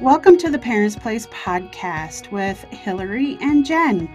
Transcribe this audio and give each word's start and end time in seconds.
Welcome 0.00 0.38
to 0.38 0.50
the 0.50 0.58
Parents 0.58 0.96
Place 0.96 1.26
podcast 1.26 2.30
with 2.30 2.58
Hillary 2.70 3.36
and 3.42 3.66
Jen. 3.66 4.08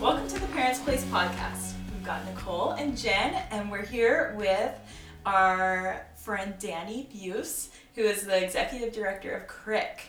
Welcome 0.00 0.28
to 0.28 0.38
the 0.38 0.46
Parents 0.52 0.78
Place 0.78 1.04
podcast. 1.06 1.72
We've 1.92 2.04
got 2.04 2.24
Nicole 2.26 2.70
and 2.70 2.96
Jen, 2.96 3.34
and 3.50 3.72
we're 3.72 3.84
here 3.84 4.36
with 4.38 4.78
our 5.26 6.06
friend 6.14 6.54
Danny 6.60 7.08
Beus, 7.12 7.70
who 7.96 8.02
is 8.02 8.24
the 8.24 8.44
executive 8.44 8.94
director 8.94 9.32
of 9.32 9.48
CRIC. 9.48 10.02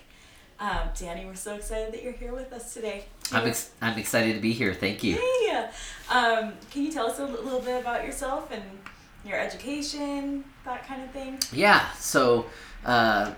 Um, 0.59 0.89
Danny, 0.95 1.25
we're 1.25 1.33
so 1.33 1.55
excited 1.55 1.91
that 1.91 2.03
you're 2.03 2.13
here 2.13 2.35
with 2.35 2.53
us 2.53 2.71
today. 2.71 3.05
I'm, 3.31 3.47
ex- 3.47 3.71
I'm 3.81 3.97
excited 3.97 4.35
to 4.35 4.41
be 4.41 4.53
here. 4.53 4.73
Thank 4.73 5.03
you. 5.03 5.15
Hey, 5.15 5.39
um, 6.09 6.53
can 6.71 6.83
you 6.83 6.91
tell 6.91 7.05
us 7.07 7.19
a 7.19 7.25
little 7.25 7.59
bit 7.59 7.81
about 7.81 8.03
yourself 8.03 8.51
and 8.51 8.63
your 9.23 9.37
education, 9.37 10.43
that 10.65 10.85
kind 10.87 11.03
of 11.03 11.11
thing? 11.11 11.37
Yeah, 11.53 11.91
so 11.93 12.47
uh, 12.83 13.33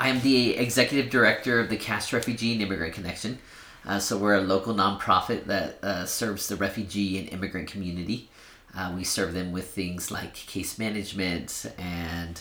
I 0.00 0.08
am 0.08 0.20
the 0.20 0.56
executive 0.56 1.10
director 1.10 1.60
of 1.60 1.68
the 1.68 1.76
Cache 1.76 2.12
Refugee 2.12 2.54
and 2.54 2.62
Immigrant 2.62 2.94
Connection. 2.94 3.38
Uh, 3.84 3.98
so 3.98 4.16
we're 4.16 4.34
a 4.34 4.40
local 4.40 4.74
nonprofit 4.74 5.44
that 5.44 5.78
uh, 5.84 6.06
serves 6.06 6.48
the 6.48 6.56
refugee 6.56 7.18
and 7.18 7.28
immigrant 7.28 7.68
community. 7.68 8.30
Uh, 8.74 8.92
we 8.96 9.04
serve 9.04 9.32
them 9.34 9.52
with 9.52 9.68
things 9.68 10.10
like 10.10 10.34
case 10.34 10.78
management 10.78 11.66
and 11.78 12.40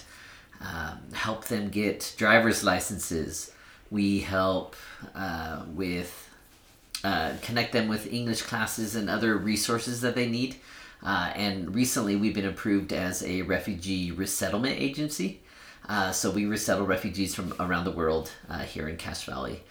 um, 0.62 1.00
help 1.14 1.46
them 1.46 1.70
get 1.70 2.14
driver's 2.18 2.64
licenses. 2.64 3.52
We 3.92 4.20
help 4.20 4.76
uh, 5.14 5.64
with 5.68 6.30
uh, 7.04 7.34
connect 7.42 7.74
them 7.74 7.88
with 7.88 8.12
English 8.12 8.42
classes 8.44 8.96
and 8.96 9.10
other 9.10 9.38
resources 9.38 10.02
that 10.02 10.16
they 10.16 10.28
need. 10.28 10.56
Uh, 11.04 11.32
and 11.36 11.76
recently, 11.76 12.16
we've 12.16 12.34
been 12.34 12.46
approved 12.46 12.92
as 12.92 13.24
a 13.24 13.44
refugee 13.44 14.12
resettlement 14.12 14.80
agency. 14.80 15.42
Uh, 15.88 16.12
so 16.12 16.32
we 16.32 16.46
resettle 16.46 16.86
refugees 16.86 17.36
from 17.36 17.54
around 17.60 17.84
the 17.84 17.92
world 17.92 18.32
uh, 18.50 18.60
here 18.60 18.88
in 18.88 18.98
Cache 18.98 19.26
Valley. 19.26 19.64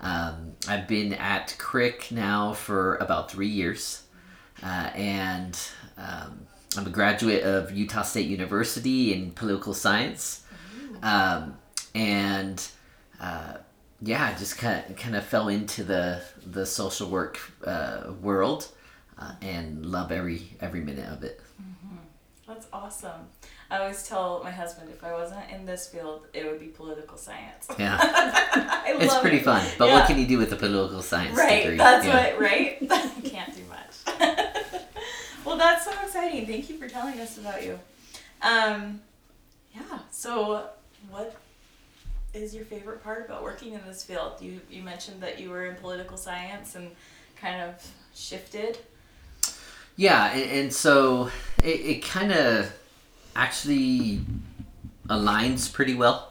Um, 0.00 0.52
I've 0.68 0.86
been 0.86 1.14
at 1.14 1.56
CRIC 1.58 2.10
now 2.10 2.52
for 2.52 2.96
about 2.96 3.30
three 3.30 3.48
years, 3.48 4.02
uh, 4.62 4.90
and 4.94 5.58
um, 5.96 6.46
I'm 6.76 6.86
a 6.86 6.90
graduate 6.90 7.44
of 7.44 7.70
Utah 7.70 8.02
State 8.02 8.26
University 8.26 9.14
in 9.14 9.30
political 9.30 9.72
science. 9.72 10.44
Um, 11.02 11.56
and 11.94 12.66
uh, 13.20 13.54
yeah, 14.02 14.24
I 14.34 14.38
just 14.38 14.58
kind 14.58 14.82
of 14.90 14.96
kind 14.96 15.16
of 15.16 15.24
fell 15.24 15.48
into 15.48 15.84
the 15.84 16.22
the 16.44 16.66
social 16.66 17.08
work 17.08 17.38
uh, 17.66 18.12
world 18.20 18.68
uh, 19.18 19.32
and 19.40 19.86
love 19.86 20.10
every 20.12 20.42
every 20.60 20.80
minute 20.80 21.08
of 21.08 21.22
it. 21.22 21.40
That's 22.46 22.66
awesome. 22.72 23.28
I 23.70 23.78
always 23.78 24.06
tell 24.06 24.42
my 24.44 24.50
husband 24.50 24.90
if 24.90 25.02
I 25.02 25.12
wasn't 25.12 25.48
in 25.50 25.64
this 25.64 25.86
field, 25.86 26.26
it 26.34 26.44
would 26.44 26.60
be 26.60 26.66
political 26.66 27.16
science. 27.16 27.66
Yeah, 27.78 27.98
it's 28.86 29.16
pretty 29.20 29.38
it. 29.38 29.44
fun. 29.44 29.64
But 29.78 29.86
Yeah. 29.86 29.94
what 29.94 30.06
can 30.06 30.18
you 30.18 30.26
do 30.26 30.36
with 30.38 30.52
a 30.52 30.56
political 30.56 31.00
science 31.02 31.38
Right, 31.38 31.62
degree? 31.62 31.78
that's 31.78 32.04
Yeah. 32.04 32.32
what, 32.34 32.40
right? 32.40 32.82
You 32.82 32.88
can't 33.30 33.54
do 33.54 33.62
much. 33.70 34.18
well, 35.46 35.56
that's 35.56 35.84
so 35.86 35.92
exciting. 36.02 36.44
Thank 36.46 36.68
you 36.68 36.76
for 36.76 36.88
telling 36.88 37.18
us 37.20 37.38
about 37.38 37.62
you. 37.64 37.78
Um, 38.42 39.00
yeah, 39.74 40.00
so 40.10 40.68
what 41.08 41.34
is 42.34 42.54
your 42.54 42.64
favorite 42.64 43.02
part 43.02 43.26
about 43.26 43.42
working 43.42 43.74
in 43.74 43.80
this 43.86 44.02
field? 44.02 44.40
You, 44.40 44.60
you 44.70 44.82
mentioned 44.82 45.20
that 45.22 45.38
you 45.40 45.50
were 45.50 45.66
in 45.66 45.76
political 45.76 46.16
science 46.16 46.74
and 46.74 46.90
kind 47.36 47.60
of 47.62 47.86
shifted. 48.14 48.78
Yeah, 49.96 50.32
and, 50.32 50.50
and 50.50 50.72
so 50.72 51.30
it, 51.62 51.80
it 51.80 52.04
kind 52.04 52.32
of 52.32 52.72
actually 53.36 54.20
aligns 55.08 55.72
pretty 55.72 55.94
well. 55.94 56.30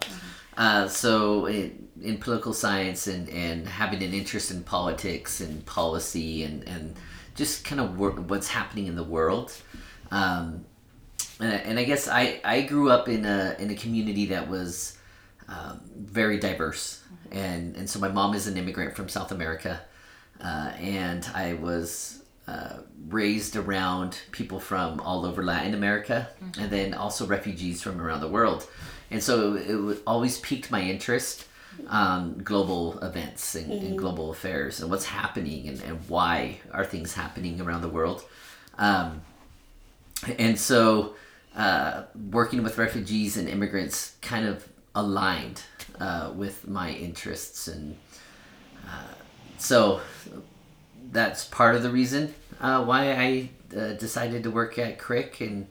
Uh, 0.57 0.87
so 0.87 1.45
it, 1.45 1.73
in 2.01 2.17
political 2.17 2.53
science 2.53 3.07
and, 3.07 3.29
and 3.29 3.67
having 3.67 4.01
an 4.01 4.13
interest 4.13 4.49
in 4.51 4.63
politics 4.63 5.39
and 5.39 5.63
policy 5.65 6.43
and, 6.43 6.67
and 6.67 6.95
just 7.35 7.63
kind 7.63 7.79
of 7.79 7.97
wor- 7.97 8.11
what's 8.11 8.47
happening 8.47 8.87
in 8.87 8.95
the 8.95 9.03
world. 9.03 9.53
Um, 10.09 10.65
and, 11.39 11.53
and 11.53 11.79
I 11.79 11.83
guess 11.83 12.07
I, 12.07 12.41
I 12.43 12.61
grew 12.61 12.89
up 12.89 13.07
in 13.07 13.25
a, 13.25 13.55
in 13.59 13.69
a 13.69 13.75
community 13.75 14.25
that 14.27 14.49
was 14.49 14.97
um, 15.51 15.81
very 15.95 16.39
diverse. 16.39 17.03
And, 17.31 17.75
and 17.75 17.89
so 17.89 17.99
my 17.99 18.07
mom 18.07 18.33
is 18.33 18.47
an 18.47 18.57
immigrant 18.57 18.95
from 18.95 19.09
South 19.09 19.31
America. 19.31 19.81
Uh, 20.41 20.71
and 20.79 21.29
I 21.35 21.53
was 21.53 22.23
uh, 22.47 22.77
raised 23.07 23.55
around 23.55 24.19
people 24.31 24.59
from 24.59 24.99
all 25.01 25.25
over 25.25 25.43
Latin 25.43 25.73
America 25.73 26.29
and 26.59 26.71
then 26.71 26.93
also 26.93 27.25
refugees 27.25 27.81
from 27.81 28.01
around 28.01 28.21
the 28.21 28.27
world. 28.27 28.67
And 29.11 29.21
so 29.21 29.55
it 29.55 30.01
always 30.07 30.39
piqued 30.39 30.71
my 30.71 30.81
interest 30.81 31.47
um, 31.87 32.41
global 32.43 32.99
events 32.99 33.55
and, 33.55 33.71
and 33.71 33.97
global 33.97 34.31
affairs 34.31 34.81
and 34.81 34.89
what's 34.89 35.05
happening 35.05 35.67
and, 35.67 35.81
and 35.81 35.99
why 36.07 36.59
are 36.71 36.85
things 36.85 37.13
happening 37.13 37.61
around 37.61 37.81
the 37.81 37.89
world. 37.89 38.23
Um, 38.77 39.21
and 40.37 40.59
so 40.59 41.15
uh, 41.55 42.03
working 42.31 42.63
with 42.63 42.77
refugees 42.77 43.37
and 43.37 43.49
immigrants 43.49 44.15
kind 44.21 44.45
of 44.45 44.67
aligned 44.95 45.63
uh, 45.99 46.31
with 46.35 46.67
my 46.67 46.91
interests 46.91 47.67
and 47.67 47.97
uh, 48.87 49.13
so 49.57 50.01
that's 51.11 51.45
part 51.45 51.75
of 51.75 51.83
the 51.83 51.89
reason 51.89 52.33
uh, 52.59 52.83
why 52.83 53.11
I 53.13 53.49
uh, 53.75 53.93
decided 53.93 54.43
to 54.43 54.51
work 54.51 54.77
at 54.77 54.97
CRIC 54.97 55.41
and 55.41 55.67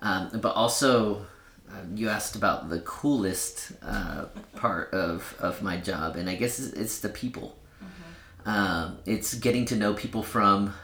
um, 0.00 0.30
but 0.40 0.54
also 0.54 1.26
uh, 1.70 1.74
you 1.94 2.08
asked 2.08 2.34
about 2.34 2.68
the 2.68 2.80
coolest 2.80 3.72
uh, 3.82 4.26
part 4.56 4.92
of, 4.92 5.36
of 5.38 5.62
my 5.62 5.76
job 5.76 6.16
and 6.16 6.28
I 6.28 6.34
guess 6.34 6.58
it's, 6.58 6.72
it's 6.72 6.98
the 7.00 7.08
people. 7.08 7.56
Um, 8.44 8.98
it's 9.06 9.34
getting 9.34 9.64
to 9.66 9.76
know 9.76 9.94
people 9.94 10.24
from 10.24 10.74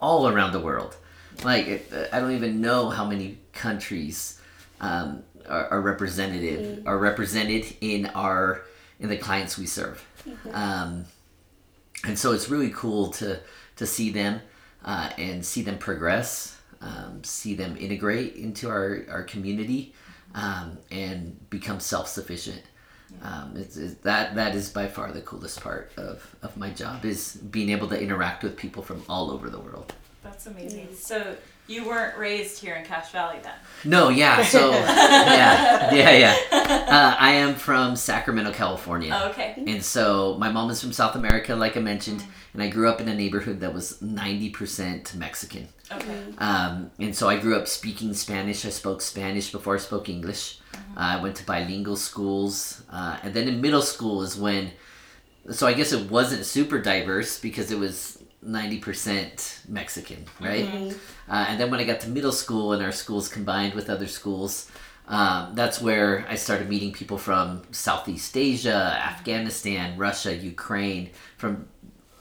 all 0.00 0.28
around 0.28 0.52
the 0.52 0.60
world. 0.60 0.96
Like 1.42 1.92
I 2.12 2.20
don't 2.20 2.32
even 2.32 2.60
know 2.60 2.90
how 2.90 3.04
many 3.04 3.38
countries 3.52 4.40
um, 4.80 5.24
are, 5.48 5.68
are 5.68 5.80
representative 5.80 6.86
are 6.86 6.98
represented 6.98 7.76
in 7.80 8.06
our 8.06 8.62
in 9.00 9.08
the 9.08 9.16
clients 9.16 9.58
we 9.58 9.66
serve. 9.66 10.04
Um, 10.52 11.04
and 12.04 12.18
so 12.18 12.32
it's 12.32 12.48
really 12.48 12.70
cool 12.70 13.08
to 13.12 13.40
to 13.76 13.86
see 13.86 14.10
them 14.10 14.40
uh, 14.84 15.10
and 15.18 15.44
see 15.44 15.62
them 15.62 15.78
progress 15.78 16.56
um, 16.80 17.22
see 17.24 17.54
them 17.54 17.76
integrate 17.76 18.36
into 18.36 18.68
our, 18.68 19.04
our 19.10 19.22
community 19.22 19.94
um, 20.34 20.78
and 20.90 21.48
become 21.50 21.80
self-sufficient. 21.80 22.62
Um, 23.22 23.54
it's, 23.56 23.76
it's, 23.76 23.94
that 24.00 24.34
that 24.34 24.54
is 24.54 24.68
by 24.68 24.88
far 24.88 25.12
the 25.12 25.20
coolest 25.20 25.60
part 25.62 25.92
of, 25.96 26.36
of 26.42 26.56
my 26.56 26.70
job 26.70 27.04
is 27.04 27.36
being 27.36 27.70
able 27.70 27.88
to 27.88 28.00
interact 28.00 28.42
with 28.42 28.56
people 28.56 28.82
from 28.82 29.02
all 29.08 29.30
over 29.30 29.48
the 29.48 29.60
world. 29.60 29.94
That's 30.22 30.46
amazing. 30.46 30.94
So 30.94 31.36
you 31.68 31.84
weren't 31.86 32.16
raised 32.16 32.60
here 32.60 32.74
in 32.76 32.84
Cache 32.84 33.10
Valley 33.10 33.38
then? 33.42 33.52
no 33.84 34.08
yeah 34.08 34.42
so 34.44 34.70
yeah 34.70 35.92
yeah 35.94 36.10
yeah 36.10 36.36
uh, 36.52 37.16
i 37.18 37.32
am 37.32 37.54
from 37.54 37.94
sacramento 37.96 38.52
california 38.52 39.12
Oh, 39.12 39.28
okay. 39.30 39.54
And 39.66 39.82
so 39.82 40.36
my 40.38 40.50
mom 40.50 40.70
is 40.70 40.80
from 40.80 40.92
South 40.92 41.14
America, 41.14 41.54
like 41.54 41.76
I 41.76 41.80
mentioned, 41.80 42.24
and 42.52 42.62
I 42.62 42.68
grew 42.68 42.88
up 42.88 43.00
in 43.00 43.08
a 43.08 43.14
neighborhood 43.14 43.60
that 43.60 43.72
was 43.72 43.98
90% 44.00 45.14
Mexican. 45.14 45.68
Okay. 45.92 46.20
Um, 46.38 46.90
and 46.98 47.14
so 47.14 47.28
I 47.28 47.36
grew 47.38 47.56
up 47.56 47.66
speaking 47.68 48.12
Spanish. 48.14 48.64
I 48.64 48.70
spoke 48.70 49.00
Spanish 49.02 49.52
before 49.52 49.74
I 49.74 49.78
spoke 49.78 50.08
English. 50.08 50.58
Uh, 50.74 51.16
I 51.16 51.22
went 51.22 51.36
to 51.36 51.44
bilingual 51.44 51.96
schools. 51.96 52.82
Uh, 52.90 53.18
and 53.22 53.32
then 53.34 53.48
in 53.48 53.60
middle 53.60 53.82
school 53.82 54.22
is 54.22 54.36
when, 54.36 54.72
so 55.50 55.66
I 55.66 55.72
guess 55.74 55.92
it 55.92 56.10
wasn't 56.10 56.44
super 56.44 56.78
diverse 56.80 57.38
because 57.38 57.70
it 57.70 57.78
was 57.78 58.15
90% 58.46 59.68
Mexican, 59.68 60.24
right? 60.40 60.64
Uh, 61.28 61.46
and 61.48 61.60
then 61.60 61.70
when 61.70 61.80
I 61.80 61.84
got 61.84 62.00
to 62.00 62.08
middle 62.08 62.32
school 62.32 62.72
and 62.72 62.82
our 62.82 62.92
schools 62.92 63.28
combined 63.28 63.74
with 63.74 63.90
other 63.90 64.06
schools, 64.06 64.70
um, 65.08 65.54
that's 65.54 65.80
where 65.80 66.24
I 66.28 66.34
started 66.36 66.68
meeting 66.68 66.92
people 66.92 67.18
from 67.18 67.62
Southeast 67.72 68.36
Asia, 68.36 68.98
Afghanistan, 69.04 69.96
Russia, 69.96 70.34
Ukraine, 70.34 71.10
from 71.36 71.68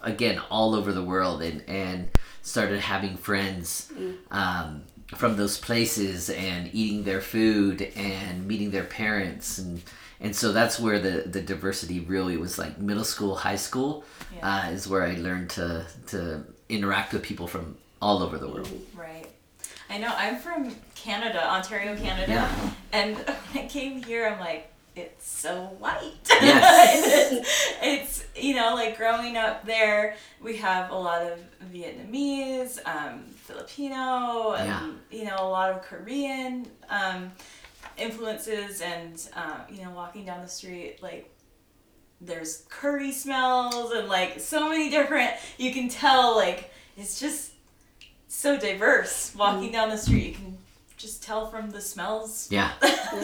again 0.04 0.40
all 0.52 0.76
over 0.76 0.92
the 0.92 1.04
world, 1.04 1.42
and 1.42 1.64
and 1.68 2.10
started 2.42 2.80
having 2.80 3.18
friends 3.18 3.92
um, 4.32 4.84
from 5.16 5.36
those 5.36 5.58
places 5.58 6.30
and 6.30 6.70
eating 6.74 7.04
their 7.04 7.22
food 7.22 7.82
and 7.96 8.48
meeting 8.48 8.70
their 8.72 8.84
parents 8.84 9.58
and 9.58 9.82
and 10.20 10.36
so 10.36 10.52
that's 10.52 10.80
where 10.80 11.00
the 11.00 11.24
the 11.30 11.42
diversity 11.42 12.00
really 12.00 12.38
was 12.38 12.58
like 12.58 12.78
middle 12.80 13.04
school, 13.04 13.36
high 13.36 13.56
school 13.58 14.04
uh, 14.42 14.70
is 14.72 14.88
where 14.88 15.04
I 15.04 15.16
learned 15.16 15.50
to 15.52 15.86
to 16.08 16.44
interact 16.70 17.14
with 17.14 17.24
people 17.24 17.48
from 17.48 17.78
all 18.02 18.22
over 18.24 18.38
the 18.38 18.48
world. 18.48 18.70
Right. 18.96 19.28
I 19.90 19.98
know. 20.00 20.12
I'm 20.16 20.38
from 20.38 20.76
Canada, 20.96 21.48
Ontario, 21.48 21.96
Canada. 21.96 22.32
Yeah. 22.32 22.70
And 22.92 23.18
when 23.52 23.66
I 23.66 23.68
came 23.68 24.02
here, 24.04 24.28
I'm 24.28 24.40
like, 24.40 24.72
it's 24.96 25.30
so 25.30 25.66
white. 25.80 26.14
Yes. 26.42 27.32
it's, 27.32 27.74
it's, 27.82 28.26
you 28.36 28.56
know, 28.56 28.74
like 28.74 28.98
growing 28.98 29.38
up 29.38 29.66
there, 29.66 30.16
we 30.42 30.58
have 30.58 30.90
a 30.90 30.96
lot 30.96 31.22
of 31.22 31.40
Vietnamese, 31.74 32.80
um, 32.86 33.24
Filipino, 33.36 34.54
and, 34.54 34.68
Yeah. 34.68 34.92
you 35.20 35.26
know, 35.26 35.36
a 35.40 35.50
lot 35.50 35.72
of 35.72 35.82
Korean 35.84 36.66
um, 36.90 37.32
influences. 37.98 38.82
And, 38.82 39.22
uh, 39.36 39.60
you 39.70 39.84
know, 39.84 39.92
walking 39.92 40.26
down 40.26 40.42
the 40.42 40.48
street, 40.48 41.02
like, 41.02 41.32
there's 42.22 42.64
curry 42.70 43.12
smells 43.12 43.92
and 43.92 44.08
like 44.08 44.40
so 44.40 44.70
many 44.70 44.90
different 44.90 45.32
you 45.58 45.74
can 45.74 45.90
tell 45.90 46.36
like 46.38 46.72
it's 46.96 47.20
just 47.20 47.52
so 48.30 48.58
diverse 48.58 49.36
walking 49.38 49.70
down 49.72 49.90
the 49.90 49.98
street 49.98 50.30
you 50.30 50.34
can 50.34 50.58
just 50.96 51.22
tell 51.22 51.52
from 51.52 51.70
the 51.72 51.82
smells 51.82 52.48
Yeah. 52.50 52.72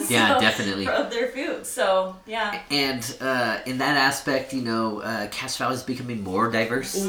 Yeah, 0.10 0.38
definitely. 0.40 0.88
of 0.90 1.10
their 1.10 1.30
food 1.30 1.66
so 1.66 2.18
yeah 2.28 2.62
And 2.70 3.16
uh, 3.22 3.60
in 3.66 3.78
that 3.78 3.96
aspect, 3.96 4.54
you 4.54 4.62
know, 4.62 5.00
uh, 5.00 5.28
Cache 5.30 5.56
Valley 5.56 5.76
is 5.76 5.84
becoming 5.84 6.22
more 6.22 6.52
diverse. 6.52 7.08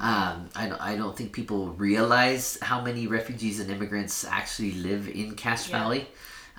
Um, 0.00 0.48
I, 0.56 0.68
don't, 0.68 0.80
I 0.80 0.96
don't 0.96 1.16
think 1.16 1.32
people 1.32 1.68
realize 1.70 2.58
how 2.60 2.80
many 2.82 3.06
refugees 3.06 3.60
and 3.60 3.70
immigrants 3.70 4.24
actually 4.24 4.72
live 4.72 5.08
in 5.08 5.36
Cache 5.36 5.68
Yeah. 5.68 5.78
Valley. 5.78 6.08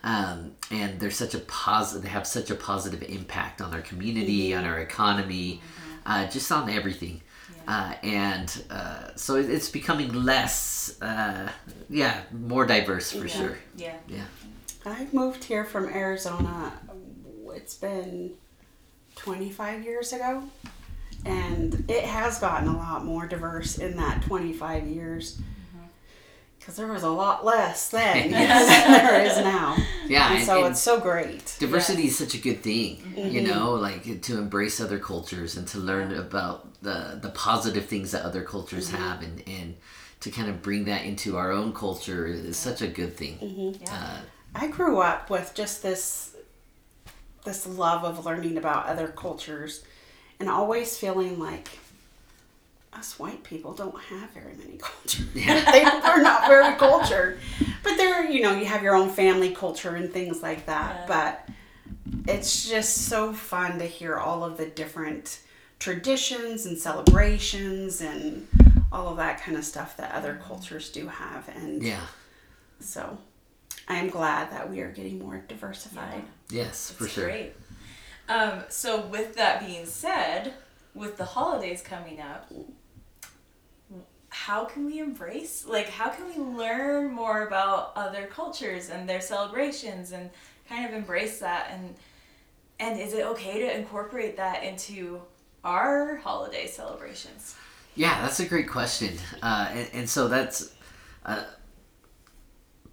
Um, 0.03 0.55
and 0.71 0.99
they're 0.99 1.11
such 1.11 1.35
a 1.35 1.39
positive, 1.39 2.03
they 2.03 2.09
have 2.09 2.25
such 2.25 2.49
a 2.49 2.55
positive 2.55 3.03
impact 3.03 3.61
on 3.61 3.73
our 3.73 3.81
community, 3.81 4.53
on 4.53 4.65
our 4.65 4.79
economy, 4.79 5.61
uh, 6.05 6.27
just 6.27 6.51
on 6.51 6.69
everything. 6.69 7.21
Uh, 7.67 7.93
and 8.01 8.63
uh, 8.69 9.09
so 9.15 9.35
it's 9.35 9.69
becoming 9.69 10.11
less, 10.13 10.99
uh, 11.01 11.49
yeah, 11.89 12.21
more 12.31 12.65
diverse 12.65 13.11
for 13.11 13.27
sure. 13.27 13.57
yeah 13.75 13.97
Yeah. 14.07 14.25
I 14.85 15.07
moved 15.13 15.43
here 15.43 15.63
from 15.63 15.85
Arizona. 15.85 16.73
It's 17.53 17.75
been 17.75 18.33
25 19.15 19.83
years 19.83 20.13
ago. 20.13 20.43
And 21.23 21.85
it 21.87 22.03
has 22.03 22.39
gotten 22.39 22.67
a 22.67 22.75
lot 22.75 23.05
more 23.05 23.27
diverse 23.27 23.77
in 23.77 23.95
that 23.97 24.23
25 24.23 24.87
years. 24.87 25.39
Because 26.61 26.75
there 26.75 26.87
was 26.87 27.01
a 27.01 27.09
lot 27.09 27.43
less 27.43 27.89
then 27.89 28.31
than 28.31 28.91
there 28.91 29.25
is 29.25 29.35
now. 29.37 29.75
Yeah. 30.07 30.29
And 30.29 30.37
and- 30.37 30.45
so 30.45 30.63
and- 30.63 30.71
it's 30.71 30.81
so 30.81 30.99
great. 30.99 31.55
diversity 31.59 32.05
is 32.05 32.17
such 32.17 32.35
a 32.35 32.37
good 32.37 32.61
thing 32.61 33.01
you 33.17 33.41
mm-hmm. 33.41 33.47
know 33.47 33.73
like 33.73 34.21
to 34.21 34.37
embrace 34.37 34.79
other 34.79 34.99
cultures 34.99 35.57
and 35.57 35.67
to 35.69 35.79
learn 35.79 36.13
about 36.13 36.81
the 36.83 37.19
the 37.21 37.29
positive 37.29 37.85
things 37.85 38.11
that 38.11 38.23
other 38.23 38.43
cultures 38.43 38.89
mm-hmm. 38.89 39.03
have 39.03 39.21
and 39.23 39.43
and 39.47 39.75
to 40.21 40.29
kind 40.29 40.49
of 40.49 40.61
bring 40.61 40.85
that 40.85 41.03
into 41.03 41.35
our 41.35 41.51
own 41.51 41.73
culture 41.73 42.27
is 42.27 42.55
such 42.55 42.81
a 42.81 42.87
good 42.87 43.17
thing. 43.17 43.37
Mm-hmm. 43.39 43.83
Yeah. 43.83 43.93
Uh, 43.93 44.17
I 44.53 44.67
grew 44.67 44.99
up 45.01 45.29
with 45.29 45.53
just 45.53 45.81
this 45.81 46.35
this 47.43 47.65
love 47.65 48.03
of 48.03 48.23
learning 48.25 48.57
about 48.57 48.85
other 48.85 49.07
cultures 49.07 49.83
and 50.39 50.47
always 50.47 50.97
feeling 50.97 51.39
like 51.39 51.69
us 52.93 53.17
white 53.17 53.43
people 53.43 53.73
don't 53.73 53.99
have 53.99 54.29
very 54.31 54.53
many 54.55 54.77
cultures. 54.77 55.25
they 55.33 55.83
are 55.83 56.21
not 56.21 56.47
very 56.47 56.75
cultured. 56.75 57.39
But 57.83 57.97
they're, 57.97 58.29
you 58.29 58.41
know, 58.41 58.53
you 58.53 58.65
have 58.65 58.83
your 58.83 58.95
own 58.95 59.09
family 59.09 59.53
culture 59.55 59.95
and 59.95 60.11
things 60.11 60.41
like 60.43 60.65
that. 60.65 60.95
Yeah. 61.01 61.05
But 61.07 61.49
it's 62.27 62.69
just 62.69 63.07
so 63.07 63.33
fun 63.33 63.79
to 63.79 63.85
hear 63.85 64.17
all 64.17 64.43
of 64.43 64.57
the 64.57 64.65
different 64.65 65.39
traditions 65.79 66.65
and 66.65 66.77
celebrations 66.77 68.01
and 68.01 68.47
all 68.91 69.07
of 69.07 69.17
that 69.17 69.41
kind 69.41 69.57
of 69.57 69.63
stuff 69.63 69.97
that 69.97 70.13
other 70.13 70.39
cultures 70.45 70.89
do 70.91 71.07
have. 71.07 71.49
And 71.49 71.81
yeah 71.81 72.01
so 72.81 73.17
I 73.87 73.95
am 73.95 74.09
glad 74.09 74.51
that 74.51 74.69
we 74.69 74.81
are 74.81 74.91
getting 74.91 75.19
more 75.19 75.43
diversified. 75.47 76.23
yes 76.49 76.91
for 76.91 77.07
sure 77.07 77.25
great 77.25 77.53
um, 78.29 78.63
so 78.69 79.01
with 79.01 79.35
that 79.35 79.65
being 79.65 79.85
said 79.85 80.53
with 80.93 81.17
the 81.17 81.25
holidays 81.25 81.81
coming 81.81 82.19
up 82.19 82.51
how 84.31 84.65
can 84.65 84.85
we 84.85 84.99
embrace 84.99 85.65
like 85.67 85.87
how 85.89 86.09
can 86.09 86.25
we 86.27 86.57
learn 86.57 87.11
more 87.11 87.45
about 87.45 87.91
other 87.95 88.25
cultures 88.27 88.89
and 88.89 89.07
their 89.07 89.21
celebrations 89.21 90.11
and 90.11 90.29
kind 90.67 90.85
of 90.85 90.93
embrace 90.93 91.39
that 91.39 91.69
and 91.71 91.95
and 92.79 92.99
is 92.99 93.13
it 93.13 93.25
okay 93.25 93.59
to 93.59 93.77
incorporate 93.77 94.35
that 94.37 94.63
into 94.63 95.21
our 95.63 96.15
holiday 96.17 96.65
celebrations 96.65 97.55
Yeah, 97.95 98.21
that's 98.21 98.39
a 98.39 98.45
great 98.45 98.69
question. 98.69 99.17
Uh, 99.41 99.67
and, 99.71 99.89
and 99.93 100.09
so 100.09 100.27
that's 100.27 100.73
uh, 101.25 101.43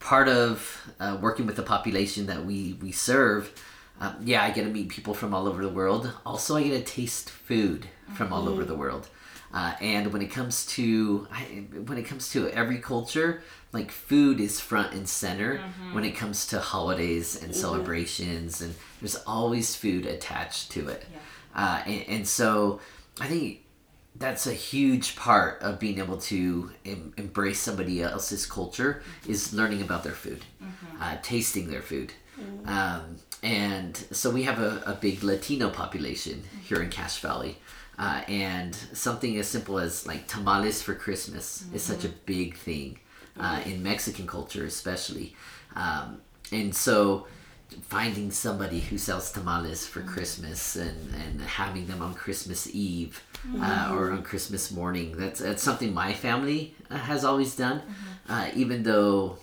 part 0.01 0.29
of 0.29 0.91
uh, 0.99 1.19
working 1.21 1.47
with 1.47 1.57
the 1.57 1.63
population 1.63 2.27
that 2.27 2.45
we, 2.45 2.77
we 2.83 2.93
serve. 2.93 3.53
Um, 4.01 4.17
yeah, 4.23 4.43
I 4.43 4.51
get 4.51 4.65
to 4.65 4.71
meet 4.71 4.89
people 4.89 5.15
from 5.15 5.35
all 5.35 5.47
over 5.47 5.63
the 5.63 5.69
world. 5.69 6.13
Also, 6.27 6.57
I 6.57 6.63
get 6.63 6.87
to 6.87 6.93
taste 6.93 7.31
food 7.31 7.87
from 8.15 8.33
all 8.33 8.49
over 8.49 8.65
the 8.65 8.75
world. 8.75 9.09
Uh, 9.53 9.73
and 9.81 10.13
when 10.13 10.21
it 10.23 10.31
comes 10.31 10.67
to 10.67 11.27
I- 11.33 11.65
when 11.87 11.97
it 11.99 12.05
comes 12.05 12.31
to 12.33 12.49
every 12.51 12.79
culture, 12.79 13.43
like 13.73 13.91
food 13.91 14.41
is 14.41 14.61
front 14.61 14.93
and 14.93 15.09
center 15.09 15.63
when 15.93 16.05
it 16.05 16.13
comes 16.13 16.47
to 16.49 16.61
holidays 16.61 17.43
and 17.43 17.55
celebrations, 17.55 18.61
and 18.61 18.75
there's 19.01 19.17
always 19.27 19.75
food 19.75 20.05
attached 20.07 20.71
to 20.73 20.89
it. 20.89 21.05
Uh, 21.55 21.83
and, 21.87 22.05
and 22.09 22.29
so 22.29 22.81
I 23.21 23.27
think 23.27 23.65
that's 24.17 24.47
a 24.47 24.53
huge 24.53 25.17
part 25.17 25.63
of 25.63 25.79
being 25.79 25.99
able 25.99 26.19
to 26.19 26.71
em- 26.85 27.15
embrace 27.17 27.61
somebody 27.61 28.03
else's 28.03 28.47
culture 28.47 29.03
is 29.27 29.53
learning 29.55 29.81
about 29.81 30.03
their 30.05 30.13
food, 30.15 30.45
uh, 31.01 31.17
tasting 31.23 31.71
their 31.71 31.83
food. 31.83 32.13
Um, 32.67 33.17
and 33.43 33.97
so 34.11 34.31
we 34.31 34.43
have 34.45 34.59
a, 34.59 34.83
a 34.87 34.93
big 34.95 35.23
Latino 35.23 35.71
population 35.71 36.43
here 36.65 36.83
in 36.83 36.91
Cache 36.91 37.19
Valley. 37.21 37.59
Uh, 37.99 38.23
and 38.29 38.75
something 38.75 39.37
as 39.39 39.49
simple 39.49 39.79
as 39.79 40.07
like 40.07 40.27
tamales 40.29 40.81
for 40.81 40.95
Christmas 40.95 41.65
is 41.75 41.83
such 41.83 42.05
a 42.05 42.09
big 42.27 42.57
thing 42.57 42.99
uh, 43.41 43.61
in 43.67 43.83
Mexican 43.83 44.27
culture, 44.27 44.65
especially. 44.65 45.35
Um, 45.75 46.21
and 46.53 46.75
so 46.75 47.27
finding 47.83 48.31
somebody 48.31 48.81
who 48.81 48.97
sells 48.97 49.31
tamales 49.33 49.87
for 49.87 50.01
Christmas 50.03 50.77
and, 50.77 51.15
and 51.15 51.41
having 51.43 51.87
them 51.87 52.01
on 52.01 52.15
Christmas 52.15 52.73
Eve 52.73 53.23
uh, 53.61 53.91
or 53.93 54.11
on 54.11 54.23
Christmas 54.23 54.71
morning. 54.71 55.17
That's 55.17 55.41
that's 55.41 55.63
something 55.63 55.93
my 55.93 56.13
family 56.13 56.75
uh, 56.91 56.97
has 56.97 57.25
always 57.25 57.57
done, 57.57 57.83
uh, 58.29 58.49
even 58.55 58.83
though 58.83 59.39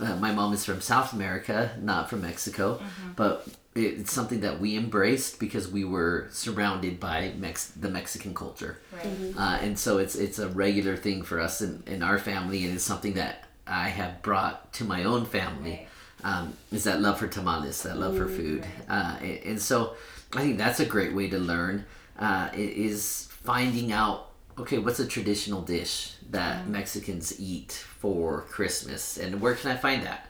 uh, 0.00 0.16
my 0.16 0.32
mom 0.32 0.52
is 0.52 0.64
from 0.64 0.80
South 0.80 1.12
America, 1.12 1.70
not 1.80 2.08
from 2.10 2.22
Mexico, 2.22 2.80
but 3.16 3.46
it's 3.74 4.12
something 4.12 4.40
that 4.40 4.58
we 4.58 4.76
embraced 4.76 5.38
because 5.38 5.68
we 5.70 5.84
were 5.84 6.28
surrounded 6.32 6.98
by 6.98 7.32
Mex- 7.38 7.70
the 7.70 7.88
Mexican 7.88 8.34
culture, 8.34 8.78
right. 8.92 9.34
Uh, 9.38 9.58
and 9.62 9.78
so 9.78 9.98
it's 9.98 10.14
it's 10.16 10.38
a 10.38 10.48
regular 10.48 10.96
thing 10.96 11.22
for 11.22 11.40
us 11.40 11.60
in, 11.60 11.82
in 11.86 12.02
our 12.02 12.18
family, 12.18 12.64
and 12.64 12.74
it's 12.74 12.84
something 12.84 13.14
that 13.14 13.44
I 13.66 13.88
have 13.88 14.22
brought 14.22 14.72
to 14.74 14.84
my 14.84 15.04
own 15.04 15.24
family. 15.24 15.86
Um, 16.22 16.54
is 16.70 16.84
that 16.84 17.00
love 17.00 17.18
for 17.18 17.28
tamales, 17.28 17.82
that 17.84 17.96
love 17.96 18.16
for 18.16 18.28
food, 18.28 18.66
uh, 18.88 19.16
and, 19.22 19.38
and 19.44 19.62
so 19.62 19.94
I 20.34 20.42
think 20.42 20.58
that's 20.58 20.80
a 20.80 20.84
great 20.84 21.14
way 21.14 21.28
to 21.30 21.38
learn. 21.38 21.86
Uh, 22.18 22.50
is 22.52 23.28
finding 23.44 23.92
out 23.92 24.29
okay, 24.60 24.78
what's 24.78 25.00
a 25.00 25.06
traditional 25.06 25.62
dish 25.62 26.14
that 26.30 26.68
Mexicans 26.68 27.40
eat 27.40 27.72
for 27.72 28.42
Christmas, 28.42 29.16
and 29.18 29.40
where 29.40 29.54
can 29.54 29.70
I 29.70 29.76
find 29.76 30.02
that? 30.04 30.26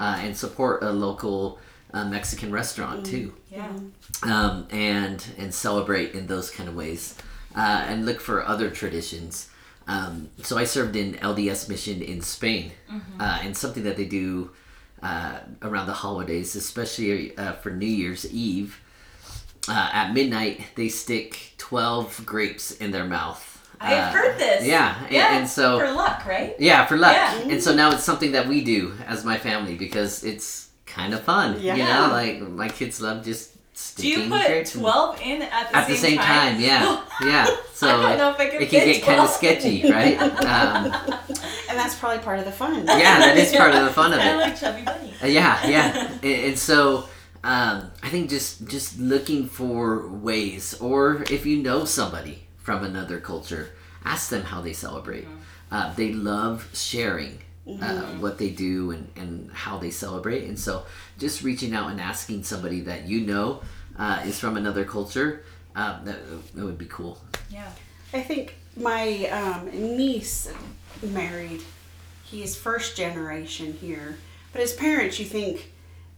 Uh, 0.00 0.18
and 0.20 0.36
support 0.36 0.82
a 0.82 0.90
local 0.90 1.58
uh, 1.92 2.04
Mexican 2.04 2.50
restaurant 2.50 3.06
too 3.06 3.32
yeah 3.52 3.70
um, 4.24 4.66
and 4.70 5.24
and 5.38 5.54
celebrate 5.54 6.12
in 6.14 6.26
those 6.26 6.50
kind 6.50 6.68
of 6.68 6.74
ways, 6.74 7.16
uh, 7.54 7.84
and 7.88 8.04
look 8.04 8.20
for 8.20 8.44
other 8.44 8.70
traditions. 8.70 9.48
Um, 9.86 10.30
so 10.42 10.56
I 10.56 10.64
served 10.64 10.96
in 10.96 11.14
LDS 11.14 11.68
mission 11.68 12.02
in 12.02 12.20
Spain, 12.22 12.72
uh, 13.20 13.40
and 13.42 13.56
something 13.56 13.84
that 13.84 13.96
they 13.96 14.06
do 14.06 14.50
uh, 15.02 15.38
around 15.62 15.86
the 15.86 15.92
holidays, 15.92 16.56
especially 16.56 17.36
uh, 17.36 17.52
for 17.52 17.70
New 17.70 17.86
Year's 17.86 18.24
Eve. 18.32 18.80
Uh, 19.68 19.90
at 19.92 20.12
midnight, 20.12 20.60
they 20.74 20.88
stick 20.88 21.52
twelve 21.58 22.24
grapes 22.26 22.70
in 22.72 22.90
their 22.90 23.04
mouth. 23.04 23.53
I've 23.80 23.92
Uh, 24.08 24.10
heard 24.12 24.38
this 24.38 24.64
Yeah, 24.66 25.02
and, 25.04 25.12
yeah 25.12 25.36
and 25.38 25.48
so 25.48 25.78
for 25.78 25.90
luck 25.92 26.24
right 26.26 26.54
yeah, 26.58 26.86
for 26.86 26.96
luck. 26.96 27.12
Yeah. 27.12 27.38
And 27.52 27.62
so 27.62 27.74
now 27.74 27.90
it's 27.92 28.04
something 28.04 28.32
that 28.32 28.46
we 28.48 28.62
do 28.64 28.94
as 29.06 29.24
my 29.24 29.36
family 29.38 29.74
because 29.76 30.22
it's 30.24 30.68
kind 30.86 31.12
of 31.14 31.20
fun. 31.22 31.60
Yeah. 31.60 31.74
You 31.74 31.82
Yeah. 31.84 32.06
know, 32.06 32.12
like 32.12 32.40
my 32.40 32.68
kids 32.68 33.00
love 33.00 33.24
just 33.24 33.50
do 33.96 34.06
you 34.08 34.28
put 34.30 34.66
12 34.66 35.20
in 35.22 35.42
at 35.42 35.70
the 35.70 35.76
at 35.76 35.88
the 35.88 35.96
same 35.96 36.18
time. 36.18 36.60
Yeah, 36.60 37.02
yeah. 37.22 37.44
So 37.74 37.88
I 37.88 37.90
don't 38.10 38.18
know 38.18 38.30
if 38.30 38.38
I 38.38 38.46
could 38.46 38.62
it 38.62 38.70
can 38.70 38.86
get 38.86 39.02
kind 39.02 39.20
of 39.20 39.28
sketchy, 39.28 39.90
right? 39.90 40.16
Um, 40.54 40.94
And 41.68 41.76
that's 41.78 41.96
probably 41.98 42.22
part 42.22 42.38
of 42.38 42.44
the 42.44 42.52
fun. 42.52 42.86
yeah, 42.86 43.18
that 43.18 43.36
is 43.36 43.52
part 43.52 43.74
of 43.74 43.82
the 43.84 43.90
fun 43.90 44.12
of 44.12 44.20
it. 44.20 44.26
of 44.32 44.40
like 44.40 44.56
chubby 44.60 44.82
bunny 44.82 45.12
Uh, 45.22 45.26
yeah, 45.26 45.66
yeah. 45.66 46.08
And, 46.22 46.24
and 46.48 46.58
so 46.58 47.08
um, 47.42 47.90
I 48.02 48.08
think 48.10 48.30
just 48.30 48.64
just 48.68 48.98
looking 49.00 49.48
for 49.48 50.06
ways, 50.08 50.74
or 50.80 51.24
if 51.28 51.44
you 51.44 51.56
know 51.60 51.84
somebody 51.84 52.43
from 52.64 52.82
another 52.82 53.20
culture, 53.20 53.70
ask 54.04 54.30
them 54.30 54.42
how 54.42 54.60
they 54.62 54.72
celebrate. 54.72 55.28
Uh, 55.70 55.92
they 55.94 56.12
love 56.12 56.68
sharing 56.72 57.38
uh, 57.80 58.02
what 58.18 58.38
they 58.38 58.50
do 58.50 58.90
and, 58.90 59.08
and 59.16 59.50
how 59.52 59.78
they 59.78 59.90
celebrate. 59.90 60.44
And 60.44 60.58
so 60.58 60.84
just 61.18 61.42
reaching 61.42 61.74
out 61.74 61.90
and 61.90 62.00
asking 62.00 62.42
somebody 62.42 62.80
that 62.80 63.06
you 63.06 63.20
know 63.20 63.62
uh, 63.98 64.22
is 64.24 64.40
from 64.40 64.56
another 64.56 64.84
culture, 64.84 65.44
um, 65.76 66.00
that, 66.04 66.18
that 66.54 66.64
would 66.64 66.78
be 66.78 66.86
cool. 66.86 67.18
Yeah. 67.50 67.70
I 68.14 68.22
think 68.22 68.56
my 68.76 69.26
um, 69.28 69.96
niece 69.96 70.50
married. 71.02 71.62
He's 72.24 72.56
first 72.56 72.96
generation 72.96 73.74
here, 73.74 74.16
but 74.52 74.62
his 74.62 74.72
parents, 74.72 75.18
you 75.18 75.26
think 75.26 75.70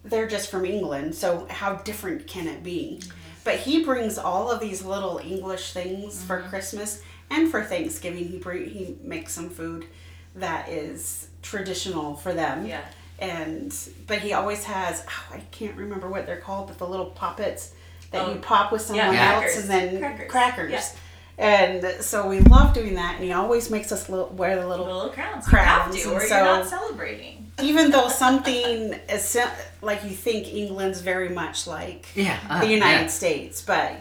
they're 0.05 0.29
just 0.29 0.49
from 0.49 0.65
England. 0.65 1.17
So 1.17 1.47
how 1.51 1.75
different 1.75 2.29
can 2.29 2.47
it 2.47 2.63
be? 2.63 3.01
But 3.47 3.61
he 3.61 3.85
brings 3.85 4.19
all 4.19 4.51
of 4.51 4.59
these 4.59 4.85
little 4.85 5.21
English 5.25 5.73
things 5.73 6.21
for 6.21 6.41
mm-hmm. 6.41 6.49
Christmas 6.49 7.01
and 7.31 7.49
for 7.49 7.63
Thanksgiving. 7.63 8.25
He 8.27 8.39
bring 8.39 8.69
he 8.69 8.97
makes 9.05 9.33
some 9.33 9.51
food 9.51 9.87
that 10.35 10.69
is 10.69 11.29
traditional 11.43 12.17
for 12.17 12.35
them. 12.35 12.67
Yeah. 12.67 12.85
And 13.21 13.73
but 14.09 14.19
he 14.19 14.33
always 14.33 14.65
has 14.65 15.07
oh, 15.09 15.35
I 15.37 15.39
can't 15.53 15.77
remember 15.77 16.09
what 16.09 16.27
they're 16.27 16.41
called, 16.41 16.67
but 16.67 16.79
the 16.79 16.89
little 16.89 17.07
poppets 17.07 17.73
that 18.11 18.27
Oh, 18.27 18.35
you 18.35 18.41
pop 18.41 18.73
with 18.73 18.83
someone 18.83 19.15
yeah, 19.15 19.35
else 19.35 19.45
crackers. 19.45 19.59
and 19.59 19.71
then 19.71 19.99
Crackers. 20.01 20.31
crackers. 20.31 20.73
Yeah. 20.73 21.01
And 21.39 21.85
so 22.03 22.27
we 22.27 22.41
love 22.41 22.73
doing 22.73 22.95
that, 22.95 23.17
and 23.17 23.25
he 23.25 23.33
always 23.33 23.71
makes 23.71 23.93
us 23.93 24.09
little, 24.09 24.29
wear 24.29 24.57
the 24.57 24.63
The 24.63 24.69
little. 24.69 24.87
little 24.87 25.11
crowns. 25.11 25.47
Crowns, 25.47 25.95
you 25.95 26.03
have 26.03 26.05
to, 26.05 26.09
and 26.09 26.17
or 26.17 26.27
so- 26.27 26.37
you're 26.37 26.45
not 26.45 26.67
celebrating. 26.67 27.53
Even 27.63 27.91
though 27.91 28.09
something 28.25 28.95
is 29.09 29.23
sim- 29.23 29.49
like 29.83 30.03
you 30.05 30.11
think 30.11 30.53
England's 30.53 31.01
very 31.01 31.29
much 31.29 31.67
like 31.67 32.07
Yeah. 32.15 32.39
uh, 32.49 32.61
the 32.61 32.69
United 32.69 33.03
yeah. 33.05 33.09
States, 33.09 33.61
but 33.63 33.93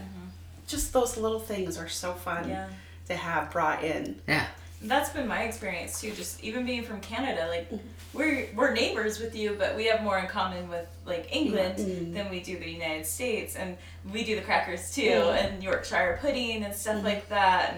just 0.68 0.94
those 0.94 1.18
little 1.18 1.40
things 1.40 1.78
are 1.78 1.90
so 1.90 2.14
fun 2.14 2.48
Yeah. 2.50 2.68
to 3.08 3.16
have 3.16 3.52
brought 3.52 3.84
in. 3.84 4.22
Yeah. 4.28 4.46
That's 4.82 5.10
been 5.10 5.28
my 5.28 5.44
experience 5.44 6.00
too. 6.02 6.12
Just 6.12 6.44
even 6.44 6.66
being 6.66 6.84
from 6.84 7.00
Canada, 7.02 7.48
like 7.50 7.70
we're 8.14 8.48
we're 8.56 8.72
neighbors 8.74 9.20
with 9.20 9.36
you, 9.36 9.56
but 9.58 9.76
we 9.76 9.86
have 9.88 10.04
more 10.04 10.20
in 10.20 10.28
common 10.28 10.70
with 10.70 10.88
like 11.06 11.34
England 11.36 11.78
Mhm. 11.80 12.14
than 12.14 12.30
we 12.30 12.40
do 12.42 12.60
the 12.60 12.70
United 12.70 13.06
States, 13.06 13.56
and 13.56 13.78
we 14.12 14.24
do 14.24 14.36
the 14.36 14.42
crackers 14.42 14.94
too, 14.94 15.10
and 15.40 15.64
Yorkshire 15.64 16.20
pudding 16.22 16.64
and 16.64 16.76
stuff 16.76 17.04
like 17.04 17.28
that, 17.30 17.76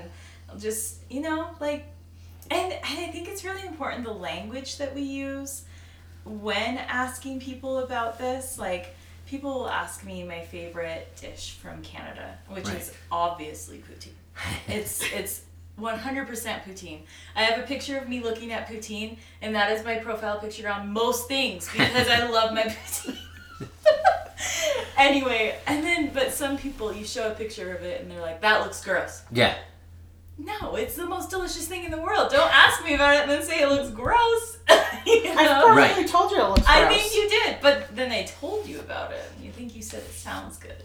and 0.51 0.61
just 0.61 0.97
you 1.09 1.21
know 1.21 1.51
like, 1.59 1.85
and, 2.51 2.73
and 2.73 2.81
I 2.83 3.07
think 3.11 3.27
it's 3.29 3.43
really 3.45 3.65
important 3.65 4.03
the 4.03 4.11
language 4.11 4.77
that 4.77 4.93
we 4.95 5.01
use 5.03 5.63
when 6.25 6.77
asking 6.77 7.39
people 7.41 7.79
about 7.79 8.17
this, 8.19 8.57
like. 8.57 8.95
People 9.29 9.53
will 9.55 9.69
ask 9.69 10.05
me 10.05 10.23
my 10.23 10.39
favorite 10.39 11.13
dish 11.19 11.57
from 11.61 11.81
Canada, 11.81 12.37
which 12.47 12.65
Right. 12.65 12.79
is 12.79 12.93
obviously 13.11 13.79
poutine. 13.79 14.13
It's 14.69 15.01
it's 15.11 15.41
100% 15.79 16.27
poutine. 16.63 17.01
I 17.35 17.43
have 17.43 17.59
a 17.59 17.67
picture 17.67 17.97
of 17.97 18.09
me 18.09 18.21
looking 18.21 18.51
at 18.51 18.67
poutine, 18.67 19.17
and 19.41 19.55
that 19.55 19.71
is 19.71 19.85
my 19.85 19.95
profile 19.95 20.39
picture 20.39 20.69
on 20.69 20.91
most 20.91 21.27
things 21.27 21.69
because 21.71 22.07
I 22.09 22.27
love 22.29 22.53
my 22.53 22.63
poutine. 22.63 23.17
anyway, 24.97 25.55
and 25.67 25.83
then 25.83 26.11
but 26.13 26.31
some 26.33 26.57
people 26.57 26.93
you 26.93 27.05
show 27.05 27.31
a 27.31 27.35
picture 27.35 27.75
of 27.75 27.83
it 27.83 28.01
and 28.01 28.09
they're 28.11 28.21
like, 28.21 28.41
"That 28.41 28.61
looks 28.61 28.83
gross." 28.83 29.23
Yeah. 29.31 29.55
No, 30.39 30.75
it's 30.75 30.95
the 30.95 31.05
most 31.05 31.31
delicious 31.31 31.67
thing 31.67 31.83
in 31.83 31.89
the 31.91 31.99
world. 31.99 32.29
Don't 32.31 32.53
ask 32.53 32.83
me 32.85 32.93
about 32.93 33.15
it 33.15 33.21
and 33.21 33.31
then 33.31 33.41
say 33.41 33.61
it 33.61 33.69
looks 33.69 33.89
gross. 33.89 34.57
you 34.69 35.23
I 35.35 35.43
know? 35.45 35.61
probably 35.65 35.81
Right. 35.81 36.07
told 36.07 36.29
you 36.31 36.39
it 36.39 36.47
looks 36.49 36.63
I 36.67 36.87
think 36.89 37.15
you 37.15 37.27
did, 37.27 37.57
but 37.59 37.95
then 37.95 38.09
they 38.09 38.25
told 38.39 38.67
you 38.67 38.79
about 38.79 39.11
it, 39.11 39.23
and 39.35 39.43
you 39.45 39.51
think 39.51 39.75
you 39.75 39.81
said 39.81 40.01
it 40.03 40.11
sounds 40.13 40.57
good. 40.57 40.83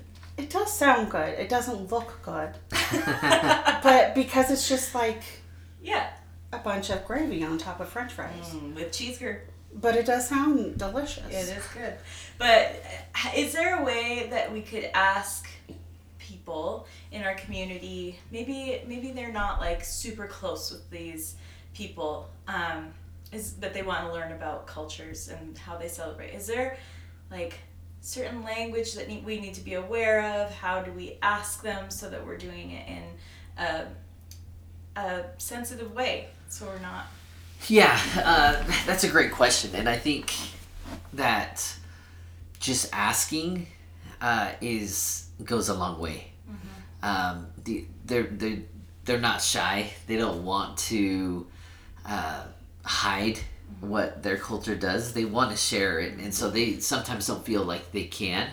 It 0.54 0.58
does 0.58 0.72
sound 0.76 1.10
good. 1.10 1.30
It 1.38 1.48
doesn't 1.48 1.90
look 1.90 2.20
good, 2.22 2.50
but 3.82 4.14
because 4.14 4.50
it's 4.50 4.68
just 4.68 4.94
like 4.94 5.22
Yeah, 5.82 6.10
a 6.52 6.58
bunch 6.58 6.90
of 6.90 7.06
gravy 7.06 7.42
on 7.42 7.56
top 7.56 7.80
of 7.80 7.88
French 7.88 8.12
fries. 8.12 8.50
mm, 8.50 8.74
with 8.74 8.92
cheese 8.92 9.16
curd. 9.18 9.40
But 9.74 9.96
it 9.96 10.04
does 10.04 10.28
sound 10.28 10.76
delicious. 10.76 11.24
It 11.30 11.56
is 11.56 11.64
good. 11.72 11.94
But 12.38 12.84
uh, 13.14 13.30
is 13.34 13.54
there 13.54 13.80
a 13.80 13.84
way 13.84 14.26
that 14.30 14.52
we 14.52 14.60
could 14.60 14.90
ask 14.92 15.48
people 16.18 16.86
in 17.12 17.22
our 17.22 17.34
community, 17.34 18.18
maybe 18.30 18.82
maybe 18.86 19.10
they're 19.12 19.32
not 19.32 19.58
like 19.58 19.82
super 19.82 20.26
close 20.26 20.70
with 20.70 20.88
these 20.90 21.36
people, 21.72 22.28
um, 22.46 22.88
is 23.32 23.52
but 23.52 23.72
they 23.72 23.82
want 23.82 24.06
to 24.06 24.12
learn 24.12 24.32
about 24.32 24.66
cultures 24.66 25.28
and 25.28 25.56
how 25.56 25.78
they 25.78 25.88
celebrate. 25.88 26.34
Is 26.34 26.46
there 26.46 26.76
like 27.30 27.54
certain 28.02 28.44
language 28.44 28.92
that 28.94 29.08
we 29.24 29.40
need 29.40 29.54
to 29.54 29.64
be 29.64 29.74
aware 29.74 30.42
of? 30.42 30.52
How 30.52 30.82
do 30.82 30.92
we 30.92 31.16
ask 31.22 31.62
them 31.62 31.90
so 31.90 32.10
that 32.10 32.26
we're 32.26 32.36
doing 32.36 32.72
it 32.72 32.88
in 32.88 33.02
a, 33.64 33.86
a 35.00 35.24
sensitive 35.38 35.94
way 35.94 36.28
so 36.48 36.66
we're 36.66 36.80
not 36.80 37.06
Yeah, 37.68 37.98
uh, 38.16 38.62
that's 38.86 39.04
a 39.04 39.08
great 39.08 39.32
question, 39.32 39.74
and 39.74 39.88
I 39.88 39.96
think 39.96 40.34
that 41.14 41.74
just 42.58 42.90
asking 42.92 43.68
uh, 44.20 44.50
is 44.60 45.28
goes 45.44 45.68
a 45.68 45.74
long 45.74 45.98
way. 45.98 46.32
Um, 47.02 47.48
the, 47.64 47.84
they're 48.04 48.24
they 48.24 48.62
they're 49.04 49.20
not 49.20 49.40
shy. 49.42 49.90
They 50.06 50.16
don't 50.16 50.44
want 50.44 50.76
to 50.90 51.46
uh, 52.06 52.44
hide 52.84 53.40
what 53.82 54.22
their 54.22 54.36
culture 54.36 54.76
does. 54.76 55.12
They 55.12 55.24
want 55.24 55.50
to 55.50 55.56
share 55.56 55.98
it, 55.98 56.14
and 56.18 56.32
so 56.32 56.48
they 56.48 56.78
sometimes 56.78 57.26
don't 57.26 57.44
feel 57.44 57.64
like 57.64 57.90
they 57.92 58.04
can. 58.04 58.48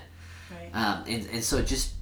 right? 0.51 0.69
Um, 0.73 1.03
and, 1.07 1.27
and 1.31 1.43
so 1.43 1.61
just 1.61 1.93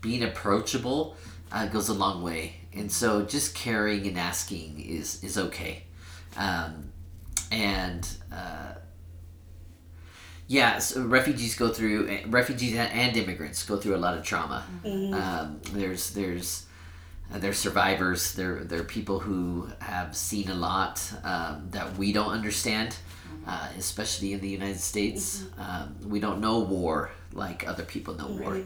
being 0.00 0.22
approachable 0.22 1.16
uh, 1.50 1.66
goes 1.66 1.88
a 1.88 1.94
long 1.94 2.22
way. 2.22 2.56
And 2.72 2.90
so 2.90 3.22
just 3.24 3.54
caring 3.54 4.06
and 4.06 4.16
asking 4.18 4.80
is, 4.80 5.22
is 5.24 5.36
okay. 5.38 5.84
Um, 6.36 6.92
and 7.50 8.06
uh, 8.32 8.74
yeah, 10.46 10.78
so 10.78 11.02
refugees 11.02 11.56
go 11.56 11.70
through, 11.70 12.20
refugees 12.26 12.76
and 12.76 13.16
immigrants 13.16 13.64
go 13.64 13.76
through 13.76 13.96
a 13.96 13.98
lot 13.98 14.16
of 14.16 14.22
trauma. 14.24 14.64
Um, 15.14 15.60
there's, 15.72 16.10
there's, 16.10 16.65
they're 17.32 17.52
survivors. 17.52 18.34
They're, 18.34 18.64
they're 18.64 18.84
people 18.84 19.20
who 19.20 19.68
have 19.80 20.16
seen 20.16 20.48
a 20.50 20.54
lot 20.54 21.02
um, 21.24 21.68
that 21.70 21.96
we 21.96 22.12
don't 22.12 22.30
understand, 22.30 22.96
uh, 23.46 23.68
especially 23.78 24.32
in 24.32 24.40
the 24.40 24.48
United 24.48 24.80
States. 24.80 25.44
Um, 25.58 25.96
we 26.04 26.20
don't 26.20 26.40
know 26.40 26.60
war 26.60 27.10
like 27.32 27.66
other 27.66 27.84
people 27.84 28.14
know 28.14 28.28
war. 28.28 28.60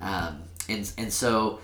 Um, 0.00 0.42
and, 0.68 0.90
and 0.96 1.12
so 1.12 1.60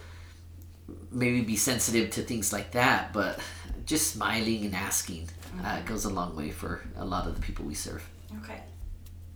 maybe 1.11 1.41
be 1.43 1.57
sensitive 1.57 2.11
to 2.11 2.23
things 2.23 2.53
like 2.53 2.73
that, 2.73 3.12
but 3.12 3.38
just 3.87 4.12
smiling 4.12 4.64
and 4.64 4.75
asking 4.75 5.29
uh, 5.62 5.81
goes 5.83 6.05
a 6.05 6.11
long 6.11 6.35
way 6.37 6.50
for 6.50 6.83
a 6.97 7.05
lot 7.05 7.26
of 7.26 7.35
the 7.35 7.41
people 7.41 7.64
we 7.64 7.75
serve. 7.75 8.07
Okay, 8.43 8.61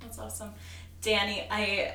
that's 0.00 0.18
awesome, 0.18 0.50
Danny. 1.00 1.46
I 1.50 1.94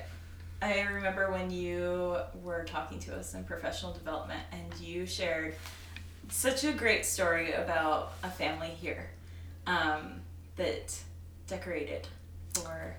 I 0.64 0.84
remember 0.84 1.30
when 1.30 1.52
you 1.52 2.16
were 2.42 2.64
talking 2.64 2.98
to 3.00 3.16
us 3.16 3.34
in 3.34 3.44
professional 3.44 3.92
development, 3.92 4.40
and 4.54 4.80
you 4.80 5.06
shared 5.06 5.56
such 6.30 6.64
a 6.64 6.72
great 6.72 7.06
story 7.06 7.52
about 7.52 8.14
a 8.24 8.30
family 8.30 8.70
here 8.70 9.10
um, 9.68 10.22
that 10.56 10.98
decorated 11.48 12.08
for. 12.54 12.96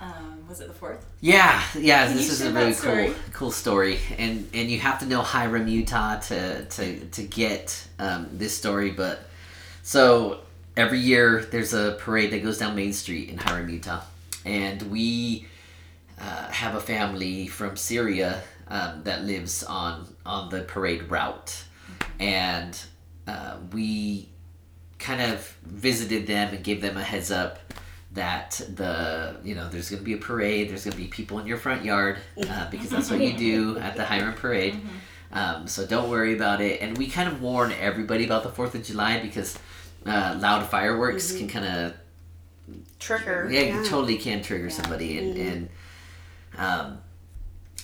Um, 0.00 0.44
was 0.48 0.60
it 0.60 0.66
the 0.66 0.74
fourth? 0.74 1.06
Yeah, 1.20 1.62
yeah. 1.78 2.08
Can 2.08 2.16
this 2.16 2.30
is 2.30 2.40
a 2.40 2.52
really 2.52 2.72
cool, 2.72 2.74
story? 2.74 3.14
cool 3.32 3.50
story, 3.52 3.98
and 4.18 4.48
and 4.52 4.68
you 4.68 4.80
have 4.80 4.98
to 4.98 5.06
know 5.06 5.22
Hyrum, 5.22 5.68
Utah, 5.68 6.18
to 6.18 6.64
to 6.64 6.98
to 7.06 7.22
get 7.22 7.86
um, 8.00 8.28
this 8.32 8.58
story. 8.58 8.90
But 8.90 9.20
so 9.84 10.40
every 10.76 10.98
year 10.98 11.44
there's 11.44 11.74
a 11.74 11.96
parade 12.00 12.32
that 12.32 12.42
goes 12.42 12.58
down 12.58 12.74
Main 12.74 12.92
Street 12.92 13.30
in 13.30 13.38
Hyrum, 13.38 13.70
Utah, 13.70 14.02
and 14.44 14.82
we 14.90 15.46
uh, 16.20 16.48
have 16.48 16.74
a 16.74 16.80
family 16.80 17.46
from 17.46 17.76
Syria 17.76 18.42
um, 18.68 19.02
that 19.04 19.24
lives 19.24 19.62
on 19.64 20.06
on 20.24 20.48
the 20.50 20.62
parade 20.62 21.10
route, 21.10 21.64
and 22.18 22.78
uh, 23.26 23.56
we 23.72 24.28
kind 24.98 25.20
of 25.20 25.46
visited 25.64 26.26
them 26.26 26.54
and 26.54 26.64
gave 26.64 26.80
them 26.80 26.96
a 26.96 27.02
heads 27.02 27.30
up 27.30 27.58
that 28.12 28.60
the 28.74 29.36
you 29.44 29.54
know 29.54 29.68
there's 29.68 29.90
going 29.90 30.00
to 30.00 30.04
be 30.04 30.14
a 30.14 30.18
parade 30.18 30.70
there's 30.70 30.84
going 30.84 30.96
to 30.96 31.02
be 31.02 31.06
people 31.06 31.38
in 31.38 31.46
your 31.46 31.58
front 31.58 31.84
yard 31.84 32.16
uh, 32.48 32.68
because 32.70 32.88
that's 32.88 33.10
what 33.10 33.20
you 33.20 33.36
do 33.36 33.78
at 33.78 33.96
the 33.96 34.02
Hyrum 34.02 34.34
parade. 34.34 34.80
Um, 35.32 35.66
so 35.66 35.84
don't 35.86 36.08
worry 36.08 36.34
about 36.34 36.60
it. 36.60 36.80
And 36.80 36.96
we 36.96 37.08
kind 37.08 37.28
of 37.28 37.42
warn 37.42 37.72
everybody 37.72 38.24
about 38.24 38.42
the 38.42 38.48
4th 38.48 38.74
of 38.74 38.84
July 38.84 39.20
because 39.20 39.58
uh, 40.06 40.36
loud 40.40 40.66
fireworks 40.66 41.36
can 41.36 41.48
kind 41.48 41.66
of 41.66 41.94
Trigger. 42.98 43.48
yeah, 43.50 43.60
you 43.60 43.84
totally 43.84 44.16
can 44.16 44.42
trigger 44.42 44.70
somebody, 44.70 45.18
and, 45.18 45.36
and 45.36 45.68
um, 46.58 46.98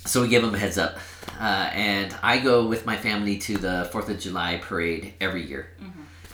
so 0.07 0.23
we 0.23 0.29
give 0.29 0.43
them 0.43 0.55
a 0.55 0.59
heads 0.59 0.79
up. 0.79 0.99
Uh, 1.41 1.71
and 1.73 2.15
I 2.23 2.39
go 2.39 2.67
with 2.67 2.87
my 2.87 2.97
family 2.97 3.39
to 3.39 3.57
the 3.57 3.89
Fourth 3.93 4.09
of 4.09 4.19
July 4.19 4.59
parade 4.61 5.15
every 5.21 5.45
year, 5.47 5.69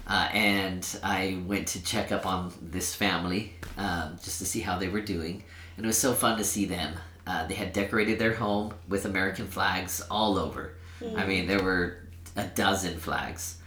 uh, 0.07 0.29
and 0.33 0.87
I 1.03 1.39
went 1.47 1.69
to 1.69 1.83
check 1.83 2.13
up 2.13 2.27
on 2.27 2.53
this 2.61 2.95
family 2.95 3.53
um, 3.77 4.19
just 4.23 4.39
to 4.41 4.45
see 4.47 4.61
how 4.61 4.79
they 4.79 4.89
were 4.89 5.01
doing, 5.01 5.45
and 5.77 5.85
it 5.85 5.87
was 5.87 5.99
so 5.99 6.13
fun 6.15 6.37
to 6.39 6.45
see 6.45 6.65
them. 6.67 6.95
Uh, 7.27 7.47
they 7.47 7.55
had 7.55 7.73
decorated 7.75 8.19
their 8.19 8.35
home 8.35 8.73
with 8.89 9.05
American 9.05 9.47
flags 9.47 10.01
all 10.11 10.39
over. 10.39 10.73
I 11.17 11.27
mean, 11.27 11.47
there 11.47 11.63
were 11.63 11.99
a 12.37 12.45
dozen 12.45 12.99
flags. 12.99 13.58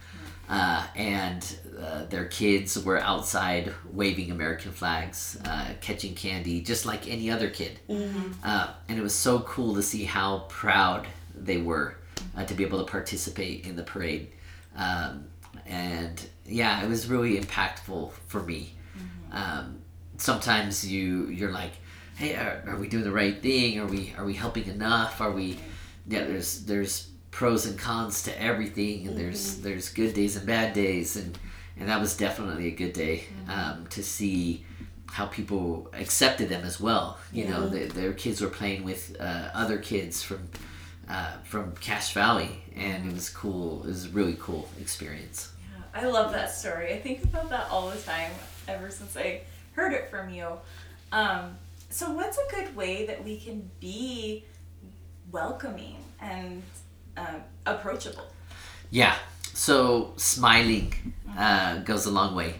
Uh, 0.52 0.86
and 0.94 1.56
uh, 1.80 2.04
their 2.10 2.26
kids 2.26 2.78
were 2.84 2.98
outside 2.98 3.72
waving 3.90 4.30
American 4.30 4.70
flags, 4.70 5.38
uh, 5.46 5.68
catching 5.80 6.14
candy, 6.14 6.60
just 6.60 6.84
like 6.84 7.08
any 7.08 7.30
other 7.30 7.48
kid. 7.48 7.78
Uh, 8.44 8.68
and 8.86 8.98
it 8.98 9.02
was 9.02 9.14
so 9.14 9.40
cool 9.40 9.74
to 9.74 9.82
see 9.82 10.04
how 10.04 10.40
proud 10.50 11.06
they 11.34 11.56
were 11.56 11.96
uh, 12.36 12.44
to 12.44 12.52
be 12.52 12.64
able 12.64 12.84
to 12.84 12.90
participate 12.90 13.66
in 13.66 13.76
the 13.76 13.82
parade. 13.82 14.28
Um, 14.76 15.24
and 15.64 16.22
yeah, 16.44 16.84
it 16.84 16.88
was 16.88 17.08
really 17.08 17.40
impactful 17.40 18.12
for 18.26 18.42
me. 18.42 18.74
Um, 19.32 19.78
sometimes 20.18 20.86
you 20.86 21.28
you're 21.28 21.50
like, 21.50 21.72
hey, 22.16 22.34
are, 22.34 22.62
are 22.66 22.76
we 22.76 22.88
doing 22.88 23.04
the 23.04 23.12
right 23.12 23.40
thing? 23.40 23.80
Are 23.80 23.86
we 23.86 24.12
are 24.18 24.26
we 24.26 24.34
helping 24.34 24.66
enough? 24.66 25.20
Are 25.22 25.32
we? 25.32 25.58
Yeah, 26.06 26.24
there's 26.24 26.64
there's 26.66 27.08
pros 27.32 27.66
and 27.66 27.76
cons 27.76 28.22
to 28.22 28.40
everything, 28.40 29.08
and 29.08 29.18
there's 29.18 29.56
there's 29.58 29.88
good 29.88 30.14
days 30.14 30.36
and 30.36 30.46
bad 30.46 30.72
days, 30.72 31.16
and 31.16 31.36
and 31.76 31.88
that 31.88 32.00
was 32.00 32.16
definitely 32.16 32.68
a 32.68 32.70
good 32.70 32.92
day 32.92 33.24
um, 33.48 33.86
to 33.88 34.04
see 34.04 34.64
how 35.06 35.26
people 35.26 35.90
accepted 35.92 36.48
them 36.48 36.64
as 36.64 36.80
well. 36.80 37.18
You 37.32 37.48
know, 37.48 37.68
they, 37.68 37.86
their 37.86 38.12
kids 38.12 38.40
were 38.40 38.48
playing 38.48 38.84
with 38.84 39.16
uh, 39.18 39.50
other 39.52 39.78
kids 39.78 40.22
from 40.22 40.48
uh, 41.08 41.32
from 41.42 41.72
Cache 41.80 42.12
Valley, 42.12 42.62
and 42.76 43.10
it 43.10 43.14
was 43.14 43.28
cool. 43.28 43.82
It 43.82 43.88
was 43.88 44.06
a 44.06 44.10
really 44.10 44.36
cool 44.38 44.68
experience. 44.80 45.52
I 45.94 46.06
love 46.06 46.32
that 46.32 46.50
story. 46.50 46.94
I 46.94 47.00
think 47.00 47.24
about 47.24 47.50
that 47.50 47.68
all 47.70 47.90
the 47.90 47.98
time 47.98 48.30
ever 48.68 48.90
since 48.90 49.16
I 49.16 49.42
heard 49.74 49.92
it 49.92 50.08
from 50.10 50.30
you. 50.30 50.46
Um, 51.10 51.56
so, 51.90 52.10
what's 52.10 52.38
a 52.38 52.46
good 52.50 52.74
way 52.76 53.06
that 53.06 53.22
we 53.24 53.38
can 53.38 53.70
be 53.80 54.44
welcoming 55.30 55.96
and 56.20 56.62
uh, 57.16 57.40
approachable? 57.66 58.26
Yeah. 58.90 59.16
So 59.54 60.14
smiling 60.16 61.14
uh, 61.36 61.78
goes 61.78 62.06
a 62.06 62.10
long 62.10 62.34
way. 62.34 62.54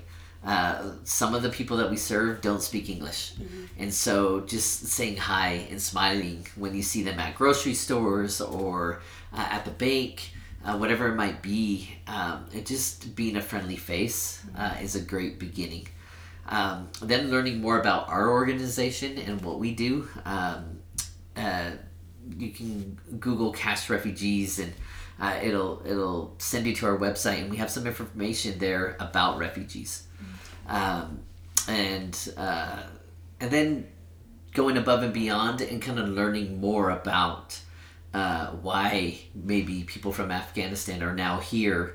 Uh, 0.44 0.92
some 1.04 1.34
of 1.34 1.42
the 1.42 1.48
people 1.48 1.76
that 1.76 1.88
we 1.88 1.96
serve 1.96 2.40
don't 2.40 2.60
speak 2.62 2.88
English, 2.88 3.34
and 3.78 3.94
so 3.94 4.40
just 4.40 4.86
saying 4.86 5.16
hi 5.16 5.68
and 5.70 5.80
smiling 5.80 6.44
when 6.56 6.74
you 6.74 6.82
see 6.82 7.04
them 7.04 7.20
at 7.20 7.36
grocery 7.36 7.74
stores 7.74 8.40
or 8.40 9.00
uh, 9.32 9.46
at 9.50 9.64
the 9.64 9.70
bank, 9.70 10.32
uh, 10.64 10.76
whatever 10.76 11.06
it 11.06 11.14
might 11.14 11.42
be, 11.42 11.90
um, 12.08 12.44
and 12.52 12.66
just 12.66 13.14
being 13.14 13.36
a 13.36 13.40
friendly 13.40 13.76
face 13.76 14.42
uh, 14.58 14.74
is 14.82 14.96
a 14.96 15.00
great 15.00 15.38
beginning. 15.38 15.86
Um, 16.48 16.88
then 17.00 17.30
learning 17.30 17.60
more 17.60 17.78
about 17.78 18.08
our 18.08 18.28
organization 18.30 19.18
and 19.18 19.40
what 19.42 19.60
we 19.60 19.72
do. 19.74 20.08
Um, 20.24 20.80
uh, 21.36 21.70
you 22.38 22.50
can 22.50 22.98
Google 23.18 23.52
Cache 23.52 23.90
Refugees 23.90 24.58
and 24.58 24.72
uh, 25.20 25.38
it'll 25.42 25.82
it'll 25.86 26.34
send 26.38 26.66
you 26.66 26.74
to 26.76 26.86
our 26.86 26.98
website 26.98 27.40
and 27.42 27.50
we 27.50 27.56
have 27.58 27.70
some 27.70 27.86
information 27.86 28.58
there 28.58 28.96
about 29.00 29.38
refugees, 29.38 30.04
um, 30.68 31.20
and 31.68 32.32
uh, 32.36 32.82
and 33.40 33.50
then 33.50 33.86
going 34.54 34.76
above 34.76 35.02
and 35.02 35.12
beyond 35.12 35.60
and 35.60 35.80
kind 35.80 35.98
of 35.98 36.08
learning 36.08 36.60
more 36.60 36.90
about 36.90 37.58
uh, 38.14 38.46
why 38.48 39.18
maybe 39.34 39.84
people 39.84 40.12
from 40.12 40.30
Afghanistan 40.30 41.02
are 41.02 41.14
now 41.14 41.38
here, 41.38 41.94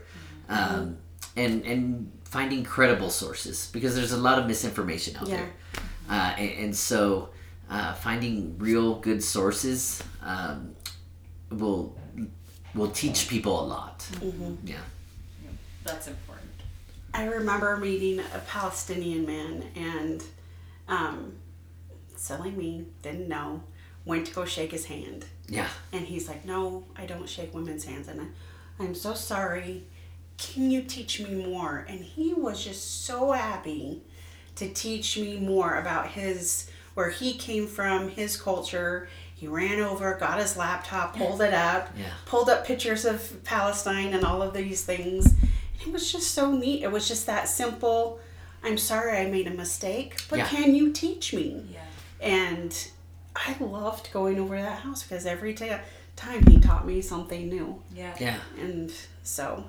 um, 0.49 0.97
and 1.35 1.65
and 1.65 2.11
finding 2.23 2.63
credible 2.63 3.09
sources 3.09 3.69
because 3.71 3.95
there's 3.95 4.11
a 4.11 4.17
lot 4.17 4.37
of 4.39 4.45
misinformation 4.47 5.15
out 5.17 5.27
Yeah. 5.27 5.37
there, 5.37 5.49
uh, 6.09 6.33
and, 6.37 6.51
and 6.65 6.75
so 6.75 7.29
uh, 7.69 7.93
finding 7.93 8.57
real 8.57 8.95
good 8.95 9.23
sources 9.23 10.03
um, 10.23 10.75
will 11.49 11.95
will 12.73 12.91
teach 12.91 13.27
people 13.27 13.59
a 13.59 13.65
lot. 13.65 14.05
Yeah. 14.63 14.77
That's 15.83 16.07
important. 16.07 16.47
I 17.13 17.25
remember 17.25 17.77
meeting 17.77 18.19
a 18.19 18.39
Palestinian 18.47 19.25
man 19.25 19.63
and 19.75 20.23
um, 20.87 21.33
silly 22.15 22.51
me, 22.51 22.85
didn't 23.01 23.27
know, 23.27 23.63
went 24.05 24.27
to 24.27 24.33
go 24.33 24.45
shake 24.45 24.71
his 24.71 24.85
hand. 24.85 25.25
Yeah. 25.47 25.67
And 25.91 26.05
he's 26.05 26.27
like, 26.27 26.45
No, 26.45 26.85
I 26.95 27.05
don't 27.05 27.27
shake 27.27 27.53
women's 27.53 27.85
hands. 27.85 28.07
And 28.07 28.21
I, 28.21 28.25
I'm 28.79 28.95
so 28.95 29.13
sorry. 29.13 29.83
Can 30.37 30.69
you 30.69 30.83
teach 30.83 31.19
me 31.19 31.45
more? 31.45 31.85
And 31.89 32.01
he 32.01 32.33
was 32.33 32.63
just 32.63 33.05
so 33.05 33.31
happy 33.31 34.03
to 34.55 34.71
teach 34.71 35.17
me 35.17 35.37
more 35.37 35.79
about 35.79 36.07
his, 36.07 36.69
where 36.97 37.11
he 37.11 37.35
came 37.35 37.67
from, 37.67 38.09
his 38.09 38.35
culture. 38.41 39.07
He 39.35 39.47
ran 39.47 39.79
over, 39.79 40.15
got 40.19 40.39
his 40.39 40.57
laptop, 40.57 41.15
pulled 41.15 41.41
it 41.43 41.53
up, 41.53 41.89
Yeah. 41.95 42.05
pulled 42.25 42.49
up 42.49 42.65
pictures 42.65 43.05
of 43.05 43.43
Palestine 43.43 44.15
and 44.15 44.23
all 44.25 44.41
of 44.41 44.55
these 44.55 44.83
things. 44.83 45.35
It 45.79 45.93
was 45.93 46.11
just 46.11 46.31
so 46.31 46.51
neat. 46.51 46.81
It 46.81 46.91
was 46.91 47.07
just 47.07 47.27
that 47.27 47.47
simple. 47.49 48.19
I'm 48.63 48.79
sorry 48.79 49.15
I 49.15 49.27
made 49.27 49.45
a 49.45 49.51
mistake, 49.51 50.17
but 50.27 50.39
Yeah. 50.39 50.47
can 50.47 50.73
you 50.73 50.91
teach 50.91 51.35
me? 51.35 51.67
Yeah. 51.71 51.81
And 52.19 52.75
I 53.35 53.55
loved 53.59 54.11
going 54.11 54.39
over 54.39 54.59
that 54.59 54.79
house 54.79 55.03
because 55.03 55.27
every 55.27 55.53
time 55.53 56.47
he 56.47 56.59
taught 56.59 56.87
me 56.87 57.03
something 57.03 57.47
new. 57.47 57.79
Yeah. 57.93 58.15
Yeah. 58.19 58.39
And 58.59 58.91
so 59.21 59.65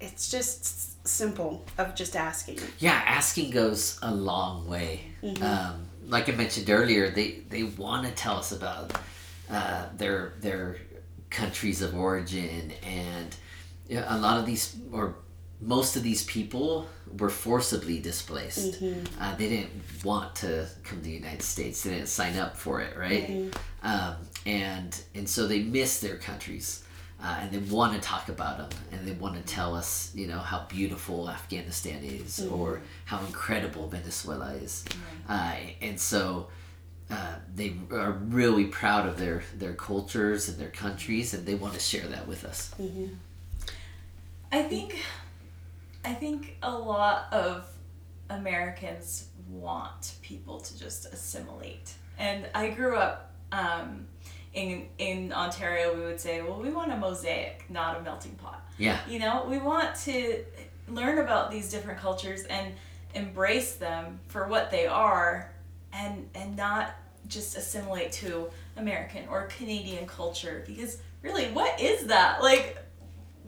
it's 0.00 0.30
just 0.30 1.06
simple 1.06 1.62
of 1.76 1.94
just 1.94 2.16
asking. 2.16 2.58
Yeah, 2.78 3.02
asking 3.06 3.50
goes 3.50 3.98
a 4.00 4.14
long 4.14 4.66
way. 4.66 5.04
Um, 5.42 5.88
like 6.10 6.28
I 6.28 6.32
mentioned 6.32 6.68
earlier, 6.70 7.10
they, 7.10 7.28
they 7.48 7.62
want 7.62 8.06
to 8.06 8.12
tell 8.12 8.36
us 8.36 8.52
about 8.52 8.92
uh, 9.50 9.86
their 9.96 10.34
their 10.40 10.76
countries 11.30 11.82
of 11.82 11.94
origin, 11.94 12.72
and 12.82 13.34
yeah, 13.88 14.04
a 14.08 14.18
lot 14.18 14.38
of 14.38 14.46
these 14.46 14.76
or 14.92 15.14
most 15.60 15.96
of 15.96 16.02
these 16.02 16.24
people 16.24 16.86
were 17.18 17.28
forcibly 17.30 17.98
displaced. 18.00 18.80
Uh, 19.20 19.36
they 19.36 19.48
didn't 19.48 19.70
want 20.04 20.34
to 20.36 20.66
come 20.84 20.98
to 20.98 21.04
the 21.04 21.10
United 21.10 21.42
States. 21.42 21.82
They 21.82 21.90
didn't 21.90 22.08
sign 22.08 22.36
up 22.36 22.56
for 22.56 22.80
it, 22.80 22.96
right? 22.96 23.28
Um, 23.82 24.14
and 24.46 25.00
and 25.14 25.28
so 25.28 25.46
they 25.46 25.62
miss 25.62 26.00
their 26.00 26.16
countries. 26.16 26.84
Uh, 27.22 27.36
and 27.40 27.50
they 27.52 27.58
want 27.72 27.92
to 27.92 28.00
talk 28.00 28.28
about 28.30 28.56
them, 28.56 28.68
and 28.92 29.06
they 29.06 29.12
want 29.12 29.34
to 29.36 29.42
tell 29.42 29.74
us, 29.74 30.10
you 30.14 30.26
know, 30.26 30.38
how 30.38 30.64
beautiful 30.68 31.28
Afghanistan 31.28 32.02
is, 32.02 32.46
or 32.46 32.80
how 33.04 33.18
incredible 33.26 33.88
Venezuela 33.88 34.52
is, 34.54 34.84
uh, 35.28 35.54
and 35.82 36.00
so 36.00 36.48
uh, 37.10 37.34
they 37.54 37.74
are 37.92 38.12
really 38.12 38.66
proud 38.66 39.06
of 39.06 39.18
their 39.18 39.42
their 39.58 39.74
cultures 39.74 40.48
and 40.48 40.58
their 40.58 40.70
countries, 40.70 41.34
and 41.34 41.44
they 41.44 41.54
want 41.54 41.74
to 41.74 41.80
share 41.80 42.06
that 42.08 42.26
with 42.26 42.44
us. 42.44 42.72
I 44.52 44.62
think 44.62 44.96
I 46.04 46.14
think 46.14 46.56
a 46.62 46.72
lot 46.72 47.32
of 47.32 47.66
Americans 48.30 49.28
want 49.48 50.14
people 50.22 50.60
to 50.60 50.78
just 50.78 51.12
assimilate. 51.12 51.92
And 52.18 52.46
I 52.54 52.68
grew 52.70 52.96
up 52.96 53.32
um, 53.52 54.06
in 54.54 54.88
in 54.98 55.32
Ontario. 55.32 55.94
We 55.94 56.02
would 56.02 56.20
say, 56.20 56.42
well, 56.42 56.60
we 56.60 56.70
want 56.70 56.92
a 56.92 56.96
mosaic, 56.96 57.64
not 57.68 57.98
a 57.98 58.02
melting 58.02 58.32
pot. 58.32 58.64
Yeah, 58.78 58.98
You 59.08 59.18
know, 59.18 59.46
we 59.48 59.58
want 59.58 59.94
to 60.04 60.42
learn 60.88 61.18
about 61.18 61.50
these 61.50 61.70
different 61.70 62.00
cultures 62.00 62.44
and 62.44 62.74
embrace 63.14 63.74
them 63.74 64.20
for 64.28 64.48
what 64.48 64.70
they 64.70 64.86
are, 64.86 65.52
and 65.92 66.28
and 66.34 66.56
not 66.56 66.94
just 67.28 67.56
assimilate 67.56 68.12
to 68.12 68.50
American 68.76 69.28
or 69.28 69.42
Canadian 69.58 70.06
culture 70.06 70.64
because 70.66 70.98
really, 71.22 71.46
what 71.46 71.80
is 71.80 72.06
that 72.06 72.42
like? 72.42 72.78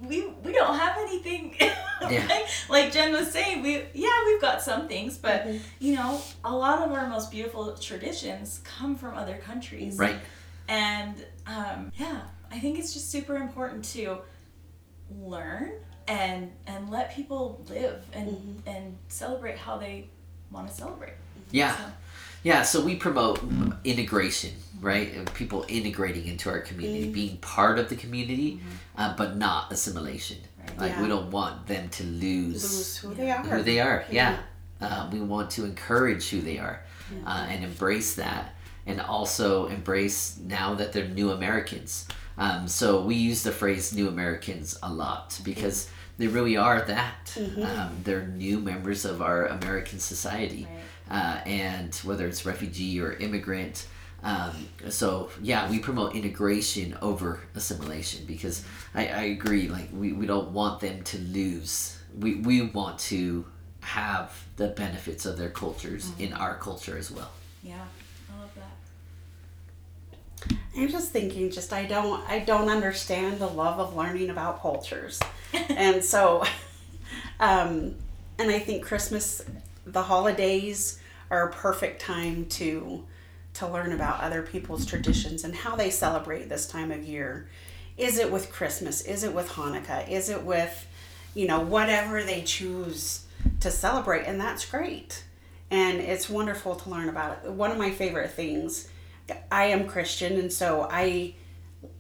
we 0.05 0.27
we 0.43 0.53
don't 0.53 0.77
have 0.77 0.97
anything 0.99 1.55
Yeah. 1.61 2.27
like, 2.29 2.47
like 2.69 2.93
Jen 2.93 3.13
was 3.13 3.31
saying 3.31 3.63
we 3.63 3.85
yeah 3.95 4.25
we've 4.27 4.41
got 4.41 4.61
some 4.61 4.89
things 4.89 5.17
but 5.17 5.45
mm-hmm. 5.45 5.59
you 5.79 5.95
know 5.95 6.21
a 6.45 6.53
lot 6.53 6.83
of 6.83 6.91
our 6.91 7.07
most 7.07 7.31
beautiful 7.31 7.73
traditions 7.75 8.61
come 8.65 8.97
from 8.97 9.17
other 9.17 9.37
countries 9.37 9.97
right. 9.97 10.17
And 10.69 11.15
um, 11.47 11.93
yeah 11.97 12.21
I 12.51 12.59
think 12.59 12.79
it's 12.79 12.93
just 12.93 13.11
super 13.11 13.37
important 13.37 13.85
to 13.97 14.19
learn 15.21 15.73
and 16.09 16.51
and 16.67 16.91
let 16.91 17.15
people 17.15 17.65
live 17.69 18.03
and 18.13 18.63
and 18.67 18.97
celebrate 19.09 19.57
how 19.59 19.77
they 19.79 20.09
want 20.51 20.69
to 20.69 20.75
celebrate 20.75 21.15
Yeah. 21.51 21.77
So, 21.77 21.83
Yeah, 22.45 22.63
so 22.63 22.85
we 22.85 22.97
promote 22.97 23.41
integration, 23.85 24.51
right? 24.81 25.33
People 25.35 25.65
integrating 25.69 26.27
into 26.27 26.51
our 26.51 26.61
community, 26.61 27.09
being 27.11 27.37
part 27.39 27.79
of 27.79 27.89
the 27.89 27.95
community, 27.97 28.61
uh, 28.97 29.15
but 29.17 29.37
not 29.37 29.71
assimilation. 29.73 30.39
Right. 30.59 30.79
Like 30.79 31.01
we 31.01 31.07
don't 31.09 31.31
want 31.31 31.67
them 31.69 31.89
to 31.91 32.05
lose, 32.05 32.63
Lose 32.63 32.97
who 32.99 33.15
they 33.15 33.31
are. 33.31 33.43
who 33.45 33.63
they 33.63 33.79
are. 33.81 34.05
Yeah, 34.11 34.39
Uh, 34.81 35.09
we 35.13 35.21
want 35.21 35.51
to 35.51 35.65
encourage 35.65 36.31
who 36.31 36.41
they 36.41 36.59
are, 36.59 36.83
uh, 37.25 37.47
and 37.49 37.63
embrace 37.65 38.17
that, 38.17 38.55
and 38.87 39.01
also 39.01 39.67
embrace 39.67 40.39
now 40.39 40.75
that 40.75 40.93
they're 40.93 41.09
new 41.09 41.31
Americans. 41.31 42.07
Um, 42.39 42.67
so 42.69 43.03
we 43.03 43.15
use 43.15 43.43
the 43.43 43.53
phrase 43.53 43.95
"new 43.95 44.09
Americans" 44.09 44.79
a 44.83 44.93
lot 44.93 45.41
because 45.45 45.89
they 46.19 46.27
really 46.27 46.57
are 46.57 46.81
that. 46.83 47.37
Um, 47.63 47.97
they're 48.05 48.27
new 48.27 48.59
members 48.59 49.05
of 49.05 49.23
our 49.23 49.47
American 49.47 49.99
society 49.99 50.67
right. 51.11 51.39
uh, 51.39 51.49
and 51.49 51.95
whether 51.97 52.27
it's 52.27 52.45
refugee 52.45 53.01
or 53.01 53.13
immigrant. 53.13 53.87
Um, 54.23 54.69
so 54.89 55.31
yeah, 55.43 55.69
we 55.71 55.79
promote 55.79 56.15
integration 56.15 56.97
over 57.03 57.41
assimilation 57.55 58.25
because 58.25 58.65
I, 58.95 59.09
I 59.09 59.23
agree. 59.23 59.69
Like 59.69 59.89
we, 59.93 60.13
we 60.13 60.27
don't 60.27 60.53
want 60.53 60.81
them 60.81 61.03
to 61.03 61.19
lose 61.19 61.99
we 62.19 62.37
we 62.37 62.63
want 62.63 62.99
to 62.99 63.45
have 63.81 64.45
the 64.57 64.69
benefits 64.69 65.27
of 65.27 65.37
their 65.37 65.51
cultures 65.51 66.11
in 66.19 66.33
our 66.33 66.57
culture 66.57 66.97
as 66.97 67.11
well. 67.11 67.31
Yeah, 67.63 67.75
I 67.75 67.75
love 67.75 67.89
that. 67.89 68.02
I'm 70.77 70.89
just 70.89 71.13
thinking, 71.13 71.51
just 71.51 71.73
I 71.73 71.85
don't, 71.85 72.27
I 72.29 72.39
don't 72.41 72.69
understand 72.69 73.39
the 73.39 73.47
love 73.47 73.79
of 73.79 73.95
learning 73.95 74.31
about 74.31 74.61
cultures, 74.61 75.21
and 75.53 76.03
so, 76.03 76.45
um, 77.41 77.95
and 78.39 78.51
I 78.51 78.59
think 78.59 78.85
Christmas, 78.85 79.43
the 79.85 80.03
holidays 80.03 80.99
are 81.31 81.49
a 81.49 81.53
perfect 81.53 82.01
time 82.01 82.47
to, 82.47 83.05
to 83.55 83.69
learn 83.69 83.93
about 83.93 84.21
other 84.21 84.43
people's 84.43 84.87
traditions 84.87 85.45
and 85.45 85.55
how 85.55 85.77
they 85.77 85.91
celebrate 85.91 86.49
this 86.49 86.67
time 86.67 86.91
of 86.91 87.05
year. 87.05 87.49
Is 87.99 88.19
it 88.19 88.33
with 88.33 88.51
Christmas? 88.51 89.03
Is 89.03 89.25
it 89.25 89.35
with 89.35 89.49
Hanukkah? 89.51 90.09
Is 90.09 90.31
it 90.31 90.43
with, 90.43 90.87
you 91.35 91.47
know, 91.47 91.61
whatever 91.61 92.23
they 92.23 92.43
choose 92.43 93.27
to 93.61 93.71
celebrate, 93.71 94.25
and 94.25 94.41
that's 94.41 94.65
great, 94.65 95.25
and 95.71 96.01
it's 96.01 96.31
wonderful 96.31 96.77
to 96.77 96.91
learn 96.91 97.09
about 97.09 97.41
it. 97.45 97.51
One 97.51 97.71
of 97.71 97.79
my 97.79 97.91
favorite 97.91 98.31
things 98.31 98.89
I 99.51 99.65
am 99.67 99.87
Christian, 99.87 100.39
and 100.39 100.53
so 100.53 100.87
I 100.91 101.35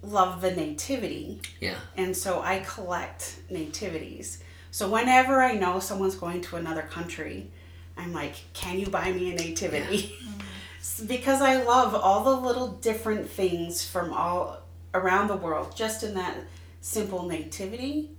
love 0.02 0.40
the 0.40 0.50
nativity, 0.50 1.40
Yeah. 1.60 1.76
and 1.96 2.16
so 2.16 2.40
I 2.42 2.60
collect 2.60 3.36
nativities. 3.50 4.42
So 4.70 4.88
whenever 4.88 5.42
I 5.42 5.52
know 5.54 5.80
someone's 5.80 6.14
going 6.14 6.40
to 6.42 6.56
another 6.56 6.82
country, 6.82 7.50
I'm 7.96 8.12
like, 8.12 8.34
"Can 8.54 8.78
you 8.78 8.86
buy 8.86 9.12
me 9.12 9.32
a 9.32 9.34
nativity?" 9.34 10.14
S- 10.80 11.00
because 11.00 11.40
I 11.42 11.62
love 11.62 11.94
all 11.94 12.24
the 12.24 12.34
little 12.46 12.68
different 12.68 13.28
things 13.30 13.86
from 13.86 14.12
all 14.12 14.60
around 14.94 15.28
the 15.28 15.36
world, 15.36 15.76
just 15.76 16.02
in 16.02 16.14
that 16.14 16.36
simple 16.80 17.22
nativity, 17.24 18.10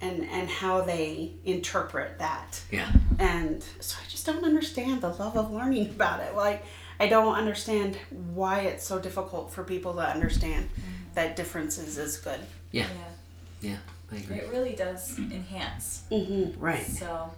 and 0.00 0.24
and 0.28 0.48
how 0.50 0.80
they 0.82 1.32
interpret 1.44 2.18
that 2.18 2.60
Yeah. 2.70 2.90
and 3.18 3.62
so 3.80 3.96
I 4.04 4.08
just 4.10 4.26
don't 4.26 4.44
understand 4.44 5.00
the 5.00 5.08
love 5.10 5.36
of 5.36 5.50
learning 5.52 5.86
about 5.96 6.20
it. 6.20 6.34
Like 6.34 6.64
I 7.02 7.08
don't 7.08 7.34
understand 7.34 7.96
why 8.10 8.60
it's 8.60 8.84
so 8.84 8.98
difficult 9.00 9.52
for 9.52 9.64
people 9.64 9.94
to 9.94 10.00
understand 10.08 10.68
that 11.14 11.34
differences 11.36 11.98
is 11.98 12.16
good. 12.18 12.40
Yeah. 12.70 12.86
Yeah, 13.60 13.70
Yeah. 13.70 13.76
I 14.12 14.16
agree. 14.16 14.36
it 14.36 14.48
really 14.52 14.74
does 14.74 15.18
enhance. 15.18 16.04
Mm-hmm. 16.10 16.60
Right. 16.60 16.86
So, 16.86 17.30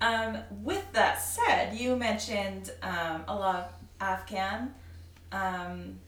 um, 0.00 0.38
with 0.62 0.84
that 0.92 1.22
said, 1.22 1.74
you 1.74 1.94
mentioned 1.96 2.72
um, 2.82 3.22
a 3.28 3.34
lot 3.34 3.56
of 3.56 3.72
Afghan 4.00 4.74
um, 5.30 5.98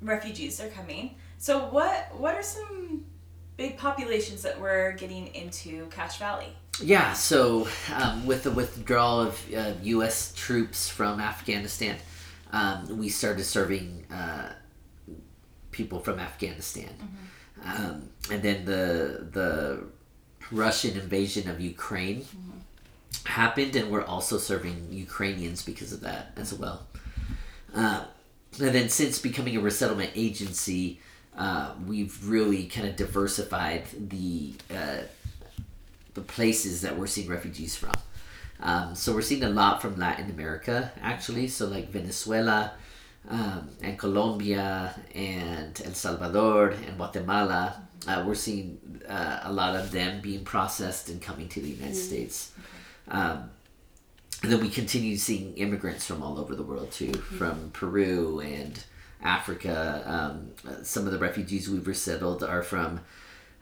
refugees 0.00 0.60
are 0.60 0.68
coming. 0.68 1.16
So, 1.38 1.66
what 1.66 2.14
what 2.16 2.34
are 2.34 2.42
some 2.42 3.04
big 3.56 3.76
populations 3.78 4.42
that 4.42 4.60
we're 4.60 4.92
getting 4.92 5.26
into 5.34 5.86
Cache 5.88 6.18
Valley? 6.18 6.52
Yeah, 6.80 7.12
so 7.14 7.66
um, 7.92 8.26
with 8.26 8.44
the 8.44 8.52
withdrawal 8.52 9.20
of 9.22 9.54
uh, 9.54 9.72
U.S. 9.82 10.32
troops 10.36 10.88
from 10.88 11.18
Afghanistan, 11.20 11.96
um, 12.52 12.98
we 12.98 13.08
started 13.08 13.44
serving 13.44 14.06
uh, 14.12 14.52
people 15.70 16.00
from 16.00 16.18
Afghanistan, 16.18 16.90
um, 17.64 18.08
and 18.30 18.42
then 18.42 18.64
the 18.64 19.26
the 19.30 19.84
Russian 20.50 20.98
invasion 20.98 21.48
of 21.50 21.60
Ukraine 21.60 22.24
happened, 23.24 23.76
and 23.76 23.90
we're 23.90 24.04
also 24.04 24.38
serving 24.38 24.88
Ukrainians 24.90 25.62
because 25.62 25.92
of 25.92 26.00
that 26.00 26.32
as 26.36 26.54
well. 26.54 26.86
Uh, 27.74 28.04
and 28.60 28.74
then 28.74 28.88
since 28.88 29.18
becoming 29.18 29.56
a 29.56 29.60
resettlement 29.60 30.10
agency, 30.14 31.00
uh, 31.36 31.72
we've 31.86 32.26
really 32.26 32.66
kind 32.66 32.88
of 32.88 32.96
diversified 32.96 33.84
the 34.08 34.54
uh, 34.74 35.02
the 36.14 36.20
places 36.22 36.80
that 36.82 36.98
we're 36.98 37.06
seeing 37.06 37.28
refugees 37.28 37.76
from. 37.76 37.92
Um, 38.60 38.94
so 38.94 39.14
we're 39.14 39.22
seeing 39.22 39.44
a 39.44 39.50
lot 39.50 39.80
from 39.80 39.96
Latin 39.96 40.30
America, 40.30 40.92
actually. 41.00 41.48
So 41.48 41.66
like 41.66 41.90
Venezuela, 41.90 42.72
um, 43.28 43.70
and 43.82 43.98
Colombia, 43.98 44.94
and 45.14 45.80
El 45.84 45.92
Salvador, 45.92 46.70
and 46.70 46.96
Guatemala. 46.96 47.82
Uh, 48.06 48.24
we're 48.26 48.34
seeing 48.34 48.78
uh, 49.08 49.40
a 49.42 49.52
lot 49.52 49.76
of 49.76 49.90
them 49.90 50.20
being 50.20 50.44
processed 50.44 51.08
and 51.08 51.20
coming 51.20 51.48
to 51.48 51.60
the 51.60 51.68
United 51.68 51.96
States. 51.96 52.52
Um, 53.08 53.50
and 54.42 54.52
then 54.52 54.60
we 54.60 54.70
continue 54.70 55.16
seeing 55.16 55.56
immigrants 55.56 56.06
from 56.06 56.22
all 56.22 56.38
over 56.38 56.54
the 56.54 56.62
world 56.62 56.92
too, 56.92 57.12
from 57.12 57.70
Peru 57.72 58.40
and 58.40 58.82
Africa. 59.22 60.02
Um, 60.06 60.52
uh, 60.66 60.82
some 60.82 61.06
of 61.06 61.12
the 61.12 61.18
refugees 61.18 61.68
we've 61.68 61.86
resettled 61.86 62.44
are 62.44 62.62
from 62.62 63.00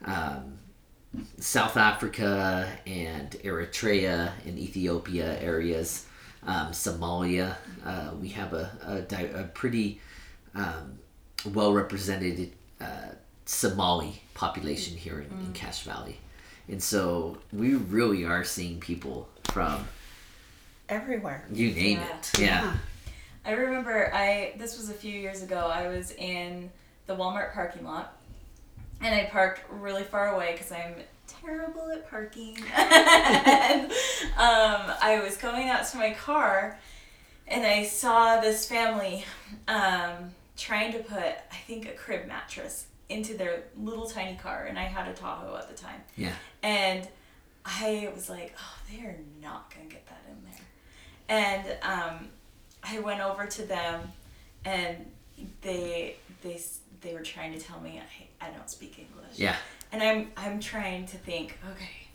um, 0.04 0.58
South 1.38 1.76
Africa 1.76 2.68
and 2.86 3.30
Eritrea 3.44 4.32
and 4.46 4.58
Ethiopia 4.58 5.38
areas, 5.40 6.06
um, 6.46 6.68
Somalia. 6.72 7.56
Uh, 7.84 8.10
we 8.20 8.28
have 8.30 8.52
a, 8.52 8.70
a, 8.86 9.00
di- 9.02 9.30
a 9.34 9.44
pretty 9.44 10.00
um, 10.54 10.98
well 11.52 11.72
represented 11.72 12.52
uh, 12.80 12.86
Somali 13.44 14.20
population 14.34 14.96
here 14.96 15.20
in, 15.20 15.30
in 15.46 15.52
Cache 15.52 15.82
Valley. 15.82 16.18
And 16.68 16.82
so 16.82 17.38
we 17.52 17.74
really 17.74 18.24
are 18.24 18.42
seeing 18.44 18.80
people 18.80 19.28
from 19.52 19.86
Everywhere. 20.88 21.46
you 21.52 21.70
name 21.72 21.98
Yeah. 21.98 22.16
it. 22.18 22.38
Yeah. 22.40 22.74
I 23.44 23.52
remember 23.52 24.12
I 24.12 24.54
this 24.58 24.76
was 24.76 24.90
a 24.90 24.94
few 24.94 25.12
years 25.12 25.42
ago. 25.42 25.58
I 25.72 25.88
was 25.88 26.10
in 26.12 26.70
the 27.06 27.14
Walmart 27.14 27.54
parking 27.54 27.84
lot, 27.84 28.15
and 29.00 29.14
I 29.14 29.24
parked 29.24 29.62
really 29.70 30.04
far 30.04 30.34
away 30.34 30.52
because 30.52 30.72
I'm 30.72 30.94
terrible 31.26 31.90
at 31.90 32.08
parking. 32.10 32.58
and 32.76 33.90
um, 34.36 34.92
I 35.02 35.20
was 35.22 35.36
coming 35.36 35.68
out 35.68 35.86
to 35.88 35.96
my 35.96 36.12
car, 36.12 36.78
and 37.46 37.64
I 37.66 37.84
saw 37.84 38.40
this 38.40 38.66
family 38.68 39.24
um, 39.68 40.32
trying 40.56 40.92
to 40.92 40.98
put 41.00 41.20
I 41.20 41.56
think 41.66 41.86
a 41.86 41.92
crib 41.92 42.26
mattress 42.26 42.86
into 43.08 43.36
their 43.36 43.64
little 43.78 44.06
tiny 44.06 44.36
car, 44.36 44.66
and 44.68 44.78
I 44.78 44.84
had 44.84 45.08
a 45.08 45.12
Tahoe 45.12 45.56
at 45.56 45.68
the 45.68 45.80
time. 45.80 46.02
Yeah. 46.16 46.32
And 46.62 47.06
I 47.64 48.10
was 48.14 48.28
like, 48.28 48.54
oh, 48.58 48.78
they 48.90 49.04
are 49.06 49.16
not 49.42 49.72
gonna 49.74 49.88
get 49.88 50.06
that 50.06 50.22
in 50.28 50.36
there. 50.44 50.60
And 51.28 51.78
um, 51.82 52.28
I 52.82 53.00
went 53.00 53.20
over 53.20 53.46
to 53.46 53.62
them, 53.62 54.12
and 54.64 55.06
they 55.62 56.16
they 56.42 56.60
they 57.00 57.12
were 57.12 57.22
trying 57.22 57.52
to 57.52 57.60
tell 57.60 57.80
me 57.80 58.00
I 58.40 58.50
don't 58.50 58.68
speak 58.68 58.98
English. 58.98 59.38
Yeah. 59.38 59.56
And 59.92 60.02
I'm 60.02 60.30
I'm 60.36 60.60
trying 60.60 61.06
to 61.06 61.16
think, 61.16 61.58
okay, 61.72 62.08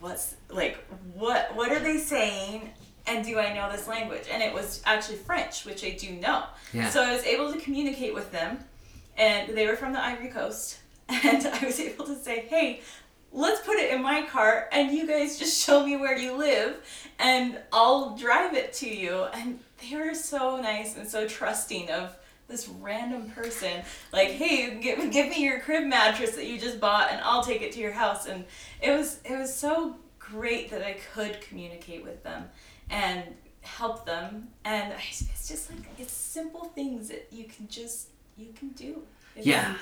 what's 0.00 0.34
like 0.50 0.84
what 1.14 1.54
what 1.54 1.72
are 1.72 1.80
they 1.80 1.98
saying? 1.98 2.70
And 3.06 3.24
do 3.24 3.38
I 3.38 3.54
know 3.54 3.72
this 3.72 3.88
language? 3.88 4.24
And 4.30 4.42
it 4.42 4.52
was 4.52 4.82
actually 4.84 5.16
French, 5.16 5.64
which 5.64 5.82
I 5.82 5.90
do 5.90 6.12
know. 6.12 6.44
Yeah. 6.74 6.90
So 6.90 7.02
I 7.02 7.12
was 7.12 7.24
able 7.24 7.52
to 7.52 7.58
communicate 7.58 8.12
with 8.12 8.30
them, 8.32 8.58
and 9.16 9.56
they 9.56 9.66
were 9.66 9.76
from 9.76 9.94
the 9.94 10.04
Ivory 10.04 10.28
Coast. 10.28 10.78
And 11.10 11.46
I 11.46 11.64
was 11.64 11.80
able 11.80 12.04
to 12.04 12.14
say, 12.16 12.40
hey, 12.50 12.82
let's 13.32 13.60
put 13.64 13.76
it 13.76 13.92
in 13.92 14.02
my 14.02 14.26
car, 14.26 14.68
and 14.72 14.92
you 14.92 15.06
guys 15.06 15.38
just 15.38 15.58
show 15.64 15.86
me 15.86 15.96
where 15.96 16.18
you 16.18 16.36
live, 16.36 16.76
and 17.18 17.58
I'll 17.72 18.14
drive 18.14 18.54
it 18.54 18.74
to 18.74 18.88
you. 18.88 19.24
And 19.32 19.60
they 19.80 19.96
were 19.96 20.14
so 20.14 20.60
nice 20.60 20.96
and 20.96 21.08
so 21.08 21.26
trusting 21.26 21.90
of 21.90 22.14
this 22.48 22.68
random 22.68 23.30
person. 23.30 23.82
Like, 24.12 24.28
hey, 24.28 24.78
give, 24.80 25.10
give 25.10 25.28
me 25.28 25.44
your 25.44 25.60
crib 25.60 25.84
mattress 25.84 26.34
that 26.34 26.46
you 26.46 26.58
just 26.58 26.80
bought, 26.80 27.10
and 27.12 27.20
I'll 27.22 27.44
take 27.44 27.62
it 27.62 27.72
to 27.72 27.80
your 27.80 27.92
house. 27.92 28.26
And 28.26 28.44
it 28.80 28.90
was 28.90 29.20
it 29.24 29.36
was 29.36 29.54
so 29.54 29.96
great 30.18 30.70
that 30.70 30.82
I 30.82 30.96
could 31.14 31.40
communicate 31.40 32.02
with 32.02 32.22
them 32.22 32.44
and 32.90 33.22
help 33.60 34.06
them. 34.06 34.48
And 34.64 34.92
I, 34.92 34.96
it's 34.96 35.48
just 35.48 35.70
like 35.70 35.80
it's 35.98 36.12
simple 36.12 36.64
things 36.64 37.08
that 37.08 37.28
you 37.30 37.44
can 37.44 37.68
just 37.68 38.08
you 38.36 38.48
can 38.58 38.70
do. 38.70 39.02
Yeah. 39.36 39.74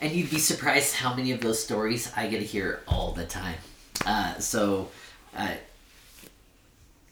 And 0.00 0.12
you'd 0.12 0.30
be 0.30 0.38
surprised 0.38 0.96
how 0.96 1.14
many 1.14 1.32
of 1.32 1.40
those 1.40 1.62
stories 1.62 2.12
I 2.16 2.26
get 2.26 2.40
to 2.40 2.44
hear 2.44 2.80
all 2.86 3.12
the 3.12 3.24
time. 3.24 3.56
Uh, 4.04 4.38
so, 4.38 4.90
uh, 5.36 5.54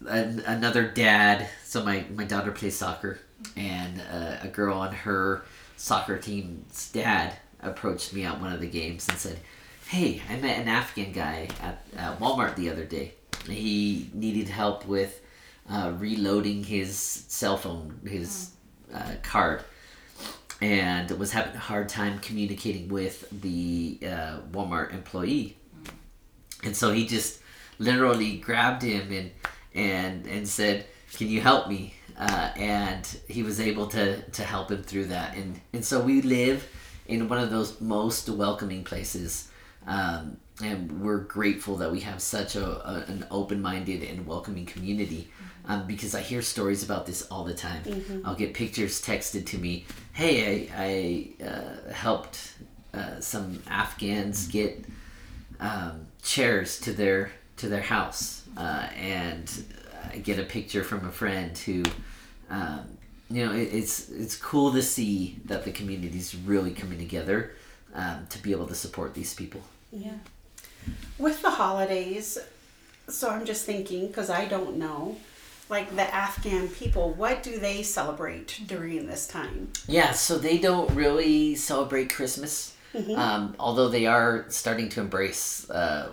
an, 0.06 0.40
another 0.40 0.88
dad, 0.88 1.48
so 1.64 1.84
my, 1.84 2.04
my 2.14 2.24
daughter 2.24 2.50
plays 2.50 2.76
soccer, 2.76 3.20
and 3.56 4.00
uh, 4.12 4.36
a 4.42 4.48
girl 4.48 4.78
on 4.78 4.92
her 4.92 5.44
soccer 5.76 6.18
team's 6.18 6.90
dad 6.92 7.34
approached 7.60 8.12
me 8.12 8.24
at 8.24 8.40
one 8.40 8.52
of 8.52 8.60
the 8.60 8.68
games 8.68 9.08
and 9.08 9.18
said, 9.18 9.38
Hey, 9.86 10.22
I 10.28 10.36
met 10.36 10.58
an 10.58 10.68
Afghan 10.68 11.12
guy 11.12 11.48
at, 11.60 11.84
at 11.96 12.18
Walmart 12.18 12.56
the 12.56 12.70
other 12.70 12.84
day. 12.84 13.14
He 13.46 14.10
needed 14.14 14.48
help 14.48 14.86
with 14.86 15.20
uh, 15.68 15.92
reloading 15.98 16.64
his 16.64 16.96
cell 16.96 17.56
phone, 17.56 18.00
his 18.04 18.50
uh, 18.94 19.14
card 19.22 19.64
and 20.62 21.10
was 21.18 21.32
having 21.32 21.54
a 21.56 21.58
hard 21.58 21.88
time 21.88 22.20
communicating 22.20 22.88
with 22.88 23.28
the 23.42 23.98
uh, 24.04 24.38
Walmart 24.52 24.94
employee. 24.94 25.56
And 26.62 26.76
so 26.76 26.92
he 26.92 27.06
just 27.06 27.40
literally 27.80 28.36
grabbed 28.36 28.82
him 28.82 29.12
and 29.12 29.30
and 29.74 30.26
and 30.28 30.48
said, 30.48 30.86
"Can 31.14 31.28
you 31.28 31.40
help 31.40 31.68
me?" 31.68 31.94
Uh, 32.18 32.50
and 32.56 33.06
he 33.28 33.42
was 33.42 33.60
able 33.60 33.86
to 33.88 34.20
to 34.22 34.42
help 34.42 34.70
him 34.70 34.82
through 34.82 35.06
that. 35.06 35.36
And 35.36 35.60
and 35.72 35.84
so 35.84 36.00
we 36.00 36.22
live 36.22 36.68
in 37.06 37.28
one 37.28 37.38
of 37.38 37.50
those 37.50 37.80
most 37.80 38.28
welcoming 38.28 38.84
places. 38.84 39.48
Um, 39.86 40.36
and 40.62 41.00
we're 41.00 41.18
grateful 41.18 41.76
that 41.78 41.90
we 41.90 42.00
have 42.00 42.20
such 42.22 42.54
a, 42.56 42.66
a 42.88 43.04
an 43.08 43.26
open-minded 43.30 44.02
and 44.04 44.26
welcoming 44.26 44.66
community 44.66 45.28
um, 45.66 45.86
because 45.86 46.14
I 46.14 46.20
hear 46.20 46.42
stories 46.42 46.82
about 46.82 47.06
this 47.06 47.22
all 47.30 47.44
the 47.44 47.54
time. 47.54 47.82
I'll 48.24 48.34
get 48.34 48.54
pictures 48.54 49.02
texted 49.02 49.46
to 49.46 49.58
me. 49.58 49.86
Hey, 50.12 50.68
I, 50.76 51.38
I 51.40 51.44
uh, 51.44 51.92
helped 51.92 52.54
uh, 52.94 53.20
some 53.20 53.62
Afghans 53.68 54.48
get 54.48 54.84
um, 55.60 56.06
chairs 56.22 56.80
to 56.80 56.92
their 56.92 57.32
to 57.56 57.68
their 57.68 57.82
house, 57.82 58.42
uh, 58.56 58.88
and 58.96 59.64
I 60.10 60.18
get 60.18 60.38
a 60.38 60.44
picture 60.44 60.84
from 60.84 61.06
a 61.06 61.12
friend 61.12 61.56
who, 61.56 61.82
um, 62.50 62.98
you 63.30 63.44
know, 63.44 63.52
it, 63.52 63.68
it's 63.72 64.10
it's 64.10 64.36
cool 64.36 64.72
to 64.72 64.82
see 64.82 65.38
that 65.46 65.64
the 65.64 65.72
community 65.72 66.18
is 66.18 66.34
really 66.34 66.72
coming 66.72 66.98
together 66.98 67.52
um, 67.94 68.26
to 68.30 68.42
be 68.42 68.52
able 68.52 68.66
to 68.66 68.74
support 68.74 69.14
these 69.14 69.34
people. 69.34 69.62
Yeah. 69.90 70.18
With 71.18 71.42
the 71.42 71.50
holidays, 71.50 72.38
so 73.08 73.30
I'm 73.30 73.44
just 73.44 73.64
thinking 73.64 74.08
because 74.08 74.30
I 74.30 74.46
don't 74.46 74.76
know, 74.76 75.16
like 75.68 75.94
the 75.94 76.14
Afghan 76.14 76.68
people, 76.68 77.12
what 77.14 77.42
do 77.42 77.58
they 77.58 77.82
celebrate 77.82 78.60
during 78.66 79.06
this 79.06 79.26
time? 79.26 79.70
Yeah, 79.86 80.12
so 80.12 80.38
they 80.38 80.58
don't 80.58 80.90
really 80.94 81.54
celebrate 81.54 82.12
Christmas, 82.12 82.74
um, 83.14 83.54
although 83.58 83.88
they 83.88 84.06
are 84.06 84.46
starting 84.48 84.88
to 84.90 85.00
embrace 85.00 85.70
uh, 85.70 86.10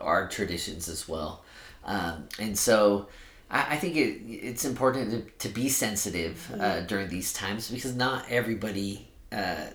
our 0.00 0.28
traditions 0.28 0.88
as 0.88 1.08
well. 1.08 1.44
Um, 1.84 2.28
and 2.38 2.58
so 2.58 3.08
I, 3.50 3.74
I 3.74 3.76
think 3.76 3.96
it, 3.96 4.20
it's 4.48 4.64
important 4.64 5.10
to, 5.38 5.48
to 5.48 5.54
be 5.54 5.68
sensitive 5.68 6.50
uh, 6.58 6.80
during 6.82 7.08
these 7.08 7.32
times 7.32 7.70
because 7.70 7.94
not 7.94 8.24
everybody 8.30 9.08
uh, 9.32 9.66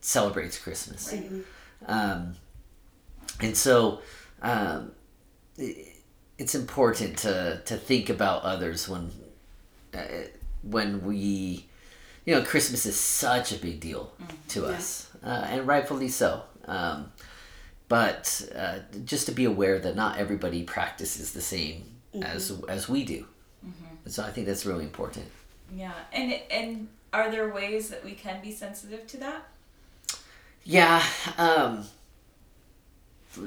celebrates 0.00 0.58
Christmas. 0.58 1.12
Um, 1.86 2.34
and 3.40 3.56
so 3.56 4.00
um, 4.42 4.92
i- 5.58 5.92
it's 6.38 6.54
important 6.54 7.18
to, 7.18 7.60
to 7.64 7.76
think 7.76 8.08
about 8.10 8.42
others 8.42 8.88
when 8.88 9.10
uh, 9.94 9.98
when 10.62 11.04
we 11.04 11.66
you 12.24 12.34
know 12.34 12.42
christmas 12.42 12.84
is 12.86 12.98
such 12.98 13.52
a 13.52 13.56
big 13.56 13.78
deal 13.80 14.12
to 14.48 14.64
us 14.66 15.08
uh, 15.22 15.46
and 15.50 15.66
rightfully 15.66 16.08
so. 16.08 16.42
Um, 16.66 17.12
but 17.88 18.50
uh, 18.56 18.78
just 19.04 19.26
to 19.26 19.32
be 19.32 19.44
aware 19.44 19.78
that 19.78 19.94
not 19.94 20.18
everybody 20.18 20.62
practices 20.64 21.32
the 21.32 21.42
same 21.42 21.84
as 22.22 22.52
as 22.68 22.88
we 22.88 23.04
do. 23.04 23.26
And 24.04 24.12
so 24.12 24.22
i 24.22 24.30
think 24.30 24.46
that's 24.46 24.66
really 24.66 24.84
important. 24.84 25.26
Yeah. 25.74 25.94
And 26.12 26.40
and 26.50 26.88
are 27.12 27.30
there 27.30 27.48
ways 27.52 27.88
that 27.90 28.04
we 28.04 28.12
can 28.12 28.42
be 28.42 28.52
sensitive 28.52 29.06
to 29.08 29.16
that? 29.18 29.48
yeah 30.66 31.02
um, 31.38 31.84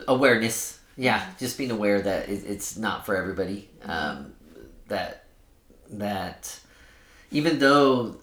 awareness. 0.07 0.79
Yeah 0.95 1.25
just 1.39 1.57
being 1.57 1.71
aware 1.71 2.01
that 2.01 2.29
it, 2.29 2.43
it's 2.45 2.77
not 2.77 3.05
for 3.05 3.15
everybody. 3.15 3.69
Um, 3.83 4.33
that 4.87 5.25
that 5.89 6.59
even 7.31 7.59
though 7.59 8.17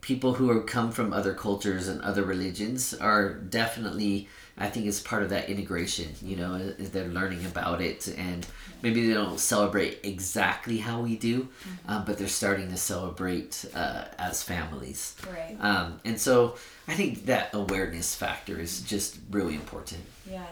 people 0.00 0.34
who 0.34 0.50
are 0.50 0.62
come 0.62 0.92
from 0.92 1.12
other 1.12 1.34
cultures 1.34 1.88
and 1.88 2.00
other 2.02 2.22
religions 2.22 2.94
are 2.94 3.34
definitely 3.34 4.28
i 4.58 4.68
think 4.68 4.86
it's 4.86 5.00
part 5.00 5.22
of 5.22 5.30
that 5.30 5.48
integration 5.48 6.08
you 6.22 6.36
know 6.36 6.58
they're 6.78 7.08
learning 7.08 7.44
about 7.46 7.80
it 7.80 8.08
and 8.16 8.46
maybe 8.82 9.06
they 9.08 9.14
don't 9.14 9.40
celebrate 9.40 9.98
exactly 10.02 10.78
how 10.78 11.00
we 11.00 11.16
do 11.16 11.48
um, 11.88 12.04
but 12.04 12.18
they're 12.18 12.28
starting 12.28 12.68
to 12.70 12.76
celebrate 12.76 13.64
uh, 13.74 14.04
as 14.18 14.42
families 14.42 15.16
Right. 15.30 15.56
um, 15.60 16.00
and 16.04 16.20
so 16.20 16.56
I 16.88 16.94
think 16.94 17.26
that 17.26 17.50
awareness 17.52 18.14
factor 18.14 18.60
is 18.60 18.80
just 18.82 19.18
really 19.30 19.54
important. 19.56 20.02
Yeah, 20.30 20.46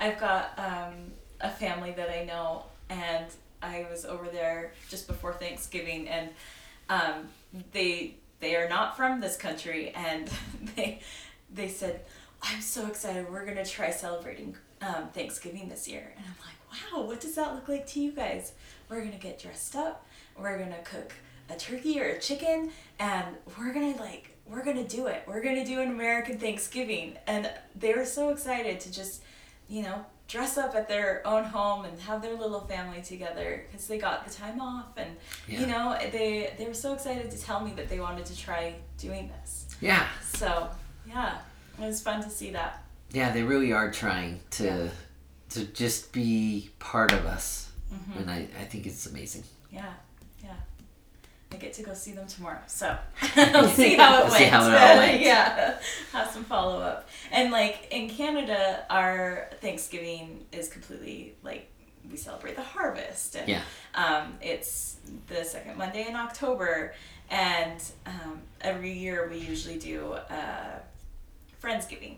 I've 0.00 0.18
got 0.18 0.58
um, 0.58 0.94
a 1.40 1.48
family 1.48 1.92
that 1.92 2.10
I 2.10 2.24
know, 2.24 2.64
and 2.90 3.26
I 3.62 3.86
was 3.88 4.04
over 4.04 4.26
there 4.28 4.72
just 4.90 5.06
before 5.06 5.32
Thanksgiving, 5.34 6.08
and 6.08 6.30
um, 6.90 7.28
they 7.72 8.16
they 8.40 8.56
are 8.56 8.68
not 8.68 8.96
from 8.96 9.20
this 9.20 9.36
country, 9.36 9.90
and 9.90 10.28
they 10.74 11.00
they 11.54 11.68
said, 11.68 12.00
"I'm 12.46 12.60
so 12.60 12.86
excited! 12.86 13.30
We're 13.30 13.44
gonna 13.44 13.64
try 13.64 13.90
celebrating 13.90 14.56
um, 14.82 15.08
Thanksgiving 15.12 15.68
this 15.68 15.86
year," 15.88 16.12
and 16.16 16.24
I'm 16.24 16.34
like, 16.46 16.92
"Wow, 16.94 17.06
what 17.06 17.20
does 17.20 17.34
that 17.34 17.54
look 17.54 17.68
like 17.68 17.86
to 17.88 18.00
you 18.00 18.12
guys? 18.12 18.52
We're 18.88 19.00
gonna 19.04 19.16
get 19.18 19.38
dressed 19.40 19.74
up. 19.76 20.06
We're 20.38 20.58
gonna 20.58 20.82
cook 20.84 21.12
a 21.50 21.56
turkey 21.56 22.00
or 22.00 22.04
a 22.06 22.18
chicken, 22.20 22.70
and 22.98 23.26
we're 23.58 23.72
gonna 23.72 23.96
like." 23.96 24.32
We're 24.48 24.62
gonna 24.64 24.86
do 24.86 25.08
it. 25.08 25.24
We're 25.26 25.42
gonna 25.42 25.64
do 25.66 25.80
an 25.80 25.88
American 25.88 26.38
Thanksgiving. 26.38 27.18
And 27.26 27.50
they 27.74 27.94
were 27.94 28.04
so 28.04 28.28
excited 28.28 28.78
to 28.78 28.92
just 28.92 29.22
you 29.68 29.82
know, 29.82 30.06
dress 30.28 30.56
up 30.56 30.76
at 30.76 30.86
their 30.86 31.26
own 31.26 31.42
home 31.42 31.84
and 31.84 31.98
have 32.02 32.22
their 32.22 32.34
little 32.34 32.60
family 32.60 33.02
together 33.02 33.64
because 33.68 33.88
they 33.88 33.98
got 33.98 34.24
the 34.24 34.32
time 34.32 34.60
off 34.60 34.86
and 34.96 35.16
Yeah. 35.48 35.60
you 35.62 35.66
know 35.66 35.98
they 36.12 36.54
they 36.56 36.66
were 36.68 36.74
so 36.74 36.92
excited 36.94 37.28
to 37.32 37.36
tell 37.42 37.58
me 37.58 37.72
that 37.72 37.88
they 37.88 37.98
wanted 37.98 38.24
to 38.26 38.36
try 38.38 38.76
doing 38.98 39.32
this. 39.40 39.66
Yeah, 39.80 40.06
So 40.22 40.68
yeah, 41.08 41.38
it 41.78 41.84
was 41.86 42.00
fun 42.02 42.22
to 42.22 42.30
see 42.30 42.50
that. 42.50 42.82
yeah, 43.12 43.32
they 43.32 43.42
really 43.42 43.72
are 43.72 43.90
trying 43.90 44.40
to 44.52 44.64
Yeah. 44.64 44.88
to 45.50 45.64
just 45.66 46.12
be 46.12 46.70
part 46.78 47.12
of 47.12 47.24
us, 47.26 47.70
and 48.16 48.30
I, 48.30 48.48
I 48.60 48.64
think 48.64 48.86
it's 48.86 49.06
amazing. 49.06 49.44
Yeah, 49.70 49.92
yeah. 50.42 50.54
I 51.52 51.56
get 51.56 51.72
to 51.74 51.82
go 51.84 51.94
see 51.94 52.12
them 52.12 52.26
tomorrow, 52.26 52.58
so 52.66 52.96
I'll 53.36 53.68
see 53.68 53.94
how 53.94 54.18
it 54.18 54.24
went. 54.24 54.34
See 54.34 54.44
how 54.44 54.68
it 54.68 54.74
all 54.74 54.96
went. 55.06 55.20
yeah, 55.22 55.78
have 56.12 56.30
some 56.30 56.44
follow 56.44 56.80
up. 56.80 57.08
And 57.30 57.50
like 57.52 57.88
in 57.92 58.08
Canada, 58.10 58.84
our 58.90 59.48
Thanksgiving 59.60 60.44
is 60.52 60.68
completely 60.68 61.34
like 61.42 61.68
we 62.10 62.16
celebrate 62.16 62.56
the 62.56 62.62
harvest, 62.62 63.36
and 63.36 63.48
Yeah. 63.48 63.62
um, 63.94 64.34
it's 64.40 64.96
the 65.28 65.44
second 65.44 65.76
Monday 65.78 66.06
in 66.08 66.16
October, 66.16 66.94
and 67.30 67.80
um, 68.06 68.40
every 68.60 68.92
year 68.92 69.28
we 69.30 69.38
usually 69.38 69.78
do 69.78 70.12
uh, 70.12 70.78
Friendsgiving 71.66 72.16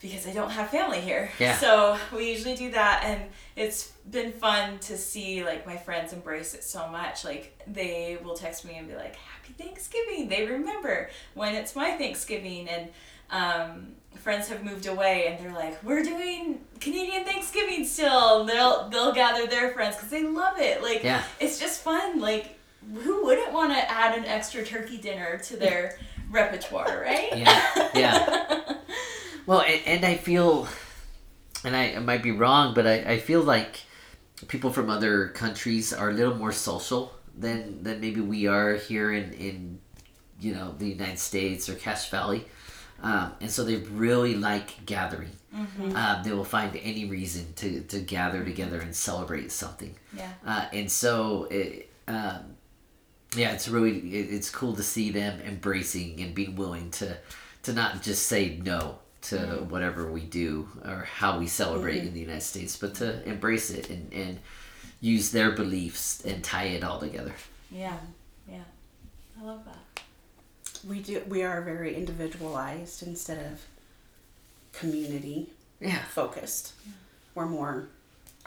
because 0.00 0.26
I 0.26 0.32
don't 0.34 0.50
have 0.50 0.68
family 0.68 1.00
here. 1.00 1.30
Yeah. 1.38 1.56
So 1.56 1.98
we 2.14 2.30
usually 2.30 2.54
do 2.56 2.70
that, 2.72 3.02
and 3.06 3.22
it's 3.56 3.92
been 4.10 4.32
fun 4.32 4.78
to 4.80 4.98
see 4.98 5.42
like 5.44 5.66
my 5.66 5.76
friends 5.76 6.12
embrace 6.12 6.52
it 6.54 6.62
so 6.62 6.88
much. 6.88 7.24
Like 7.24 7.58
they 7.66 8.18
will 8.22 8.34
text 8.34 8.64
me 8.66 8.76
and 8.76 8.86
be 8.86 8.94
like, 8.94 9.16
"Happy 9.16 9.54
Thanksgiving!" 9.62 10.28
They 10.28 10.46
remember 10.46 11.08
when 11.34 11.54
it's 11.54 11.74
my 11.74 11.92
Thanksgiving, 11.92 12.68
and 12.68 12.88
um, 13.30 13.86
friends 14.16 14.48
have 14.48 14.62
moved 14.62 14.86
away, 14.86 15.26
and 15.28 15.42
they're 15.42 15.54
like, 15.54 15.82
"We're 15.82 16.02
doing 16.02 16.60
Canadian 16.80 17.24
Thanksgiving 17.24 17.86
still." 17.86 18.44
They'll 18.44 18.90
they'll 18.90 19.12
gather 19.14 19.46
their 19.46 19.70
friends 19.72 19.96
because 19.96 20.10
they 20.10 20.24
love 20.24 20.58
it. 20.58 20.82
Like 20.82 21.02
Yeah. 21.02 21.22
it's 21.40 21.58
just 21.58 21.80
fun. 21.80 22.20
Like 22.20 22.58
who 23.02 23.24
wouldn't 23.24 23.52
want 23.54 23.72
to 23.72 23.90
add 23.90 24.18
an 24.18 24.26
extra 24.26 24.62
turkey 24.62 24.98
dinner 24.98 25.38
to 25.38 25.56
their 25.56 25.98
repertoire, 26.34 27.00
right? 27.00 27.36
Yeah, 27.36 27.88
yeah. 27.94 28.74
Well, 29.46 29.60
and, 29.60 29.80
and 29.86 30.04
I 30.04 30.16
feel, 30.16 30.68
and 31.64 31.76
I, 31.76 31.94
I 31.94 31.98
might 32.00 32.22
be 32.22 32.30
wrong, 32.32 32.74
but 32.74 32.86
I, 32.86 32.94
I 33.14 33.18
feel 33.18 33.42
like 33.42 33.82
people 34.48 34.70
from 34.70 34.90
other 34.90 35.28
countries 35.28 35.92
are 35.92 36.10
a 36.10 36.12
little 36.12 36.34
more 36.34 36.52
social 36.52 37.12
than 37.36 37.82
than 37.82 38.00
maybe 38.00 38.20
we 38.20 38.46
are 38.46 38.74
here 38.74 39.12
in 39.12 39.32
in 39.32 39.78
you 40.40 40.54
know 40.54 40.74
the 40.78 40.88
United 40.88 41.18
States 41.18 41.68
or 41.68 41.74
Cache 41.74 42.10
Valley. 42.10 42.44
Um, 43.02 43.32
and 43.40 43.50
so 43.50 43.64
they 43.64 43.76
really 43.76 44.34
like 44.34 44.86
gathering. 44.86 45.32
Um, 45.94 46.22
they 46.24 46.32
will 46.32 46.44
find 46.44 46.74
any 46.82 47.04
reason 47.04 47.52
to, 47.56 47.80
to 47.82 48.00
gather 48.00 48.42
together 48.44 48.80
and 48.80 48.94
celebrate 48.94 49.52
something. 49.52 49.94
Yeah. 50.16 50.30
Uh, 50.46 50.66
and 50.72 50.90
so, 50.90 51.44
it, 51.50 51.90
um, 52.08 52.56
yeah, 53.34 53.52
it's 53.52 53.68
really 53.68 53.98
it, 53.98 54.32
it's 54.32 54.50
cool 54.50 54.74
to 54.74 54.82
see 54.82 55.10
them 55.10 55.40
embracing 55.40 56.20
and 56.20 56.34
being 56.34 56.56
willing 56.56 56.90
to 56.92 57.16
to 57.64 57.72
not 57.72 58.02
just 58.02 58.26
say 58.26 58.60
no 58.62 58.98
to 59.22 59.36
mm-hmm. 59.36 59.68
whatever 59.70 60.10
we 60.10 60.20
do 60.20 60.68
or 60.84 61.06
how 61.10 61.38
we 61.38 61.46
celebrate 61.46 61.98
mm-hmm. 61.98 62.08
in 62.08 62.14
the 62.14 62.20
United 62.20 62.42
States, 62.42 62.76
but 62.76 62.94
to 62.96 63.22
embrace 63.28 63.70
it 63.70 63.88
and, 63.90 64.12
and 64.12 64.38
use 65.00 65.30
their 65.30 65.50
beliefs 65.50 66.22
and 66.24 66.44
tie 66.44 66.64
it 66.64 66.84
all 66.84 66.98
together. 66.98 67.32
Yeah, 67.70 67.96
yeah. 68.48 68.64
I 69.40 69.44
love 69.44 69.64
that. 69.64 70.02
We 70.86 71.00
do. 71.00 71.22
We 71.28 71.42
are 71.42 71.62
very 71.62 71.94
individualized 71.94 73.02
instead 73.06 73.38
of 73.52 73.60
community 74.72 75.48
Yeah. 75.80 76.02
focused. 76.04 76.74
Yeah. 76.86 76.92
We're 77.34 77.46
more 77.46 77.88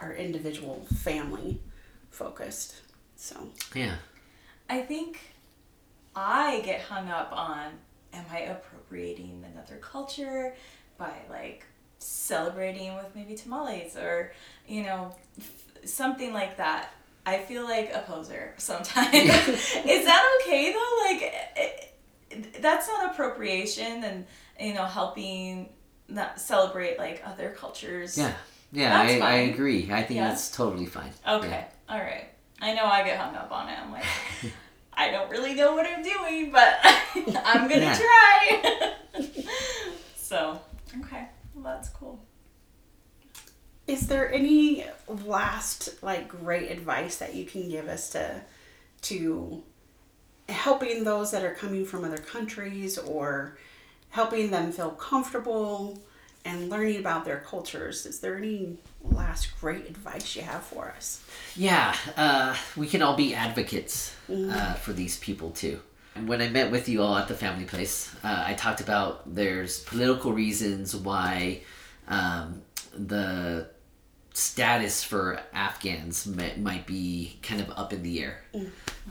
our 0.00 0.14
individual 0.14 0.86
family 1.02 1.60
focused. 2.10 2.76
So 3.16 3.50
Yeah. 3.74 3.96
I 4.68 4.80
think 4.82 5.20
I 6.14 6.60
get 6.64 6.80
hung 6.80 7.08
up 7.08 7.32
on 7.32 7.72
am 8.12 8.24
I 8.32 8.40
appropriating 8.40 9.44
another 9.52 9.76
culture 9.76 10.54
by 10.96 11.12
like 11.30 11.64
celebrating 11.98 12.94
with 12.94 13.06
maybe 13.14 13.34
tamales 13.34 13.96
or 13.96 14.32
you 14.66 14.82
know 14.84 15.14
f- 15.38 15.88
something 15.88 16.32
like 16.32 16.56
that. 16.58 16.90
I 17.26 17.38
feel 17.38 17.64
like 17.64 17.92
a 17.94 18.00
poser 18.06 18.54
sometimes. 18.58 19.14
Is 19.14 20.04
that 20.06 20.38
okay 20.42 20.72
though? 20.72 21.12
Like 21.12 21.22
it, 21.56 21.94
it, 22.30 22.62
that's 22.62 22.88
not 22.88 23.12
appropriation 23.12 24.04
and 24.04 24.26
you 24.60 24.74
know 24.74 24.84
helping 24.84 25.68
not 26.08 26.40
celebrate 26.40 26.98
like 26.98 27.22
other 27.24 27.50
cultures. 27.50 28.16
Yeah. 28.16 28.32
Yeah, 28.70 29.00
I, 29.00 29.18
I 29.20 29.32
agree. 29.52 29.88
I 29.90 30.02
think 30.02 30.18
Yeah. 30.18 30.28
that's 30.28 30.50
totally 30.50 30.84
fine. 30.84 31.10
Okay. 31.26 31.48
Yeah. 31.48 31.64
All 31.88 31.98
right. 32.00 32.28
I 32.60 32.74
know 32.74 32.84
I 32.84 33.04
get 33.04 33.18
hung 33.18 33.34
up 33.36 33.50
on 33.52 33.68
it. 33.68 33.78
I'm 33.78 33.92
like, 33.92 34.04
I 34.92 35.10
don't 35.10 35.30
really 35.30 35.54
know 35.54 35.74
what 35.74 35.86
I'm 35.86 36.02
doing, 36.02 36.50
but 36.50 36.78
I'm 37.44 37.68
gonna 37.68 37.94
try. 37.94 38.94
so, 40.16 40.60
okay. 41.00 41.28
Well, 41.54 41.64
that's 41.64 41.88
cool. 41.90 42.20
Is 43.86 44.06
there 44.06 44.32
any 44.32 44.84
last 45.24 46.02
like 46.02 46.28
great 46.28 46.70
advice 46.70 47.16
that 47.18 47.34
you 47.34 47.44
can 47.44 47.68
give 47.68 47.88
us 47.88 48.10
to 48.10 48.42
to 49.02 49.62
helping 50.48 51.04
those 51.04 51.30
that 51.30 51.44
are 51.44 51.54
coming 51.54 51.84
from 51.84 52.04
other 52.04 52.18
countries 52.18 52.98
or 52.98 53.56
helping 54.10 54.50
them 54.50 54.72
feel 54.72 54.90
comfortable 54.90 56.02
and 56.44 56.70
learning 56.70 56.98
about 56.98 57.24
their 57.24 57.38
cultures? 57.38 58.06
Is 58.06 58.20
there 58.20 58.36
any 58.36 58.76
last 59.02 59.58
great 59.60 59.86
advice 59.86 60.36
you 60.36 60.42
have 60.42 60.62
for 60.62 60.92
us? 60.96 61.22
Yeah, 61.56 61.94
uh, 62.16 62.56
we 62.76 62.86
can 62.86 63.02
all 63.02 63.16
be 63.16 63.34
advocates 63.34 64.14
uh, 64.30 64.74
for 64.74 64.92
these 64.92 65.18
people 65.18 65.50
too. 65.50 65.80
And 66.14 66.26
when 66.28 66.40
I 66.42 66.48
met 66.48 66.70
with 66.70 66.88
you 66.88 67.02
all 67.02 67.16
at 67.16 67.28
the 67.28 67.34
family 67.34 67.64
place, 67.64 68.14
uh, 68.24 68.44
I 68.46 68.54
talked 68.54 68.80
about 68.80 69.34
there's 69.34 69.80
political 69.84 70.32
reasons 70.32 70.96
why 70.96 71.60
um, 72.08 72.62
the 72.92 73.68
status 74.32 75.02
for 75.04 75.40
Afghans 75.52 76.26
might, 76.26 76.58
might 76.58 76.86
be 76.86 77.38
kind 77.42 77.60
of 77.60 77.70
up 77.70 77.92
in 77.92 78.02
the 78.02 78.22
air. 78.22 78.40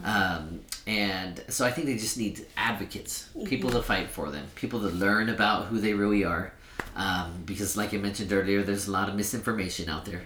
Um, 0.03 0.61
and 0.85 1.43
so 1.49 1.65
I 1.65 1.71
think 1.71 1.87
they 1.87 1.97
just 1.97 2.17
need 2.17 2.45
advocates, 2.55 3.29
people 3.45 3.69
to 3.71 3.81
fight 3.81 4.09
for 4.09 4.29
them, 4.29 4.45
people 4.55 4.79
to 4.81 4.87
learn 4.87 5.29
about 5.29 5.65
who 5.65 5.79
they 5.79 5.93
really 5.93 6.23
are. 6.23 6.53
Um, 6.97 7.43
because, 7.45 7.77
like 7.77 7.93
I 7.93 7.97
mentioned 7.97 8.33
earlier, 8.33 8.63
there's 8.63 8.87
a 8.87 8.91
lot 8.91 9.07
of 9.07 9.15
misinformation 9.15 9.87
out 9.87 10.03
there. 10.05 10.23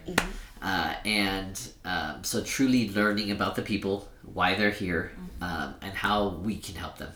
Uh, 0.62 0.96
and 1.06 1.60
um, 1.84 2.24
so, 2.24 2.42
truly 2.42 2.90
learning 2.90 3.30
about 3.30 3.56
the 3.56 3.62
people, 3.62 4.08
why 4.34 4.56
they're 4.56 4.72
here, 4.72 5.12
um, 5.42 5.76
and 5.82 5.94
how 5.94 6.30
we 6.30 6.58
can 6.58 6.76
help 6.76 6.98
them. 6.98 7.12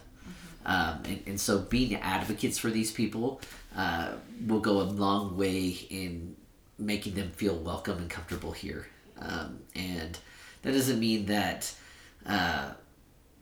Um, 0.66 1.04
and, 1.06 1.24
and 1.26 1.40
so, 1.40 1.60
being 1.60 1.96
advocates 1.96 2.58
for 2.58 2.70
these 2.70 2.92
people 2.92 3.40
uh, 3.78 4.14
will 4.46 4.60
go 4.60 4.82
a 4.82 4.84
long 4.84 5.38
way 5.38 5.70
in 5.90 6.36
making 6.78 7.16
them 7.16 7.32
feel 7.32 7.56
welcome 7.56 7.98
and 7.98 8.10
comfortable 8.10 8.52
here. 8.52 8.88
Um, 9.20 9.60
and 9.74 10.18
that 10.64 10.72
doesn't 10.72 11.00
mean 11.00 11.28
that 11.28 11.74
uh, 12.26 12.72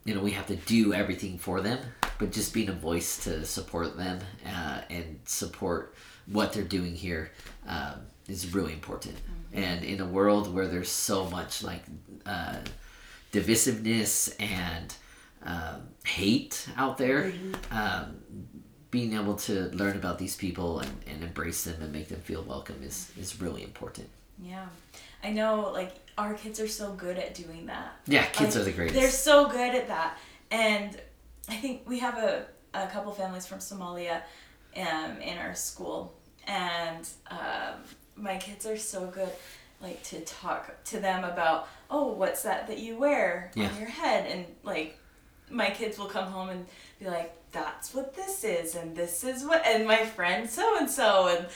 you 0.05 0.13
know 0.13 0.21
we 0.21 0.31
have 0.31 0.47
to 0.47 0.55
do 0.55 0.93
everything 0.93 1.37
for 1.37 1.61
them, 1.61 1.79
but 2.23 2.31
just 2.31 2.53
being 2.53 2.69
a 2.69 2.73
voice 2.73 3.21
to 3.25 3.45
support 3.45 3.97
them 3.97 4.17
uh, 4.47 4.79
and 4.89 5.19
support 5.25 5.93
what 6.25 6.53
they're 6.53 6.63
doing 6.63 6.95
here 6.95 7.31
um, 7.67 7.95
is 8.29 8.53
really 8.53 8.71
important. 8.71 9.17
And 9.51 9.83
in 9.83 9.99
a 9.99 10.05
world 10.05 10.53
where 10.53 10.65
there's 10.69 10.89
so 10.89 11.29
much 11.29 11.61
like 11.61 11.83
uh, 12.25 12.59
divisiveness 13.33 14.33
and 14.39 14.95
um, 15.43 15.89
hate 16.05 16.65
out 16.77 16.97
there, 16.97 17.33
um, 17.71 18.15
being 18.89 19.15
able 19.15 19.35
to 19.35 19.69
learn 19.73 19.97
about 19.97 20.17
these 20.17 20.37
people 20.37 20.79
and, 20.79 20.91
and 21.05 21.23
embrace 21.23 21.65
them 21.65 21.81
and 21.81 21.91
make 21.91 22.07
them 22.07 22.21
feel 22.21 22.41
welcome 22.43 22.77
is, 22.81 23.11
is 23.19 23.41
really 23.41 23.63
important. 23.63 24.07
Yeah. 24.41 24.67
I 25.21 25.31
know, 25.31 25.71
like, 25.73 25.93
our 26.17 26.35
kids 26.35 26.61
are 26.61 26.69
so 26.69 26.93
good 26.93 27.17
at 27.17 27.35
doing 27.35 27.65
that. 27.65 27.95
Yeah, 28.07 28.25
kids 28.27 28.55
Like, 28.55 28.61
are 28.61 28.65
the 28.65 28.71
greatest. 28.71 28.97
They're 28.97 29.09
so 29.09 29.49
good 29.49 29.75
at 29.75 29.89
that. 29.89 30.17
And 30.51 30.97
I 31.49 31.55
think 31.55 31.81
we 31.87 31.99
have 31.99 32.17
a, 32.17 32.45
a 32.73 32.87
couple 32.87 33.11
families 33.13 33.45
from 33.45 33.59
Somalia 33.59 34.21
um, 34.77 35.17
in 35.21 35.37
our 35.37 35.55
school. 35.55 36.13
And 36.47 37.07
um, 37.31 37.81
my 38.15 38.37
kids 38.37 38.65
are 38.65 38.77
so 38.77 39.07
good, 39.07 39.29
like, 39.81 40.01
to 40.03 40.19
talk 40.21 40.71
to 40.85 40.99
them 40.99 41.23
about, 41.23 41.67
oh, 41.89 42.07
what's 42.13 42.43
that 42.43 42.67
that 42.67 42.79
you 42.79 42.97
wear 42.97 43.51
Yeah. 43.55 43.69
on 43.69 43.77
your 43.79 43.89
head? 43.89 44.29
And, 44.31 44.45
like, 44.63 44.97
my 45.49 45.69
kids 45.69 45.97
will 45.97 46.07
come 46.07 46.25
home 46.31 46.49
and 46.49 46.65
be 46.99 47.05
like, 47.07 47.33
that's 47.51 47.93
what 47.93 48.15
this 48.15 48.43
is, 48.43 48.73
and 48.75 48.95
this 48.95 49.23
is 49.23 49.45
what, 49.45 49.63
and 49.65 49.85
my 49.87 50.03
friend 50.03 50.49
so 50.49 50.77
and 50.79 50.89
so. 50.89 51.27
And, 51.27 51.47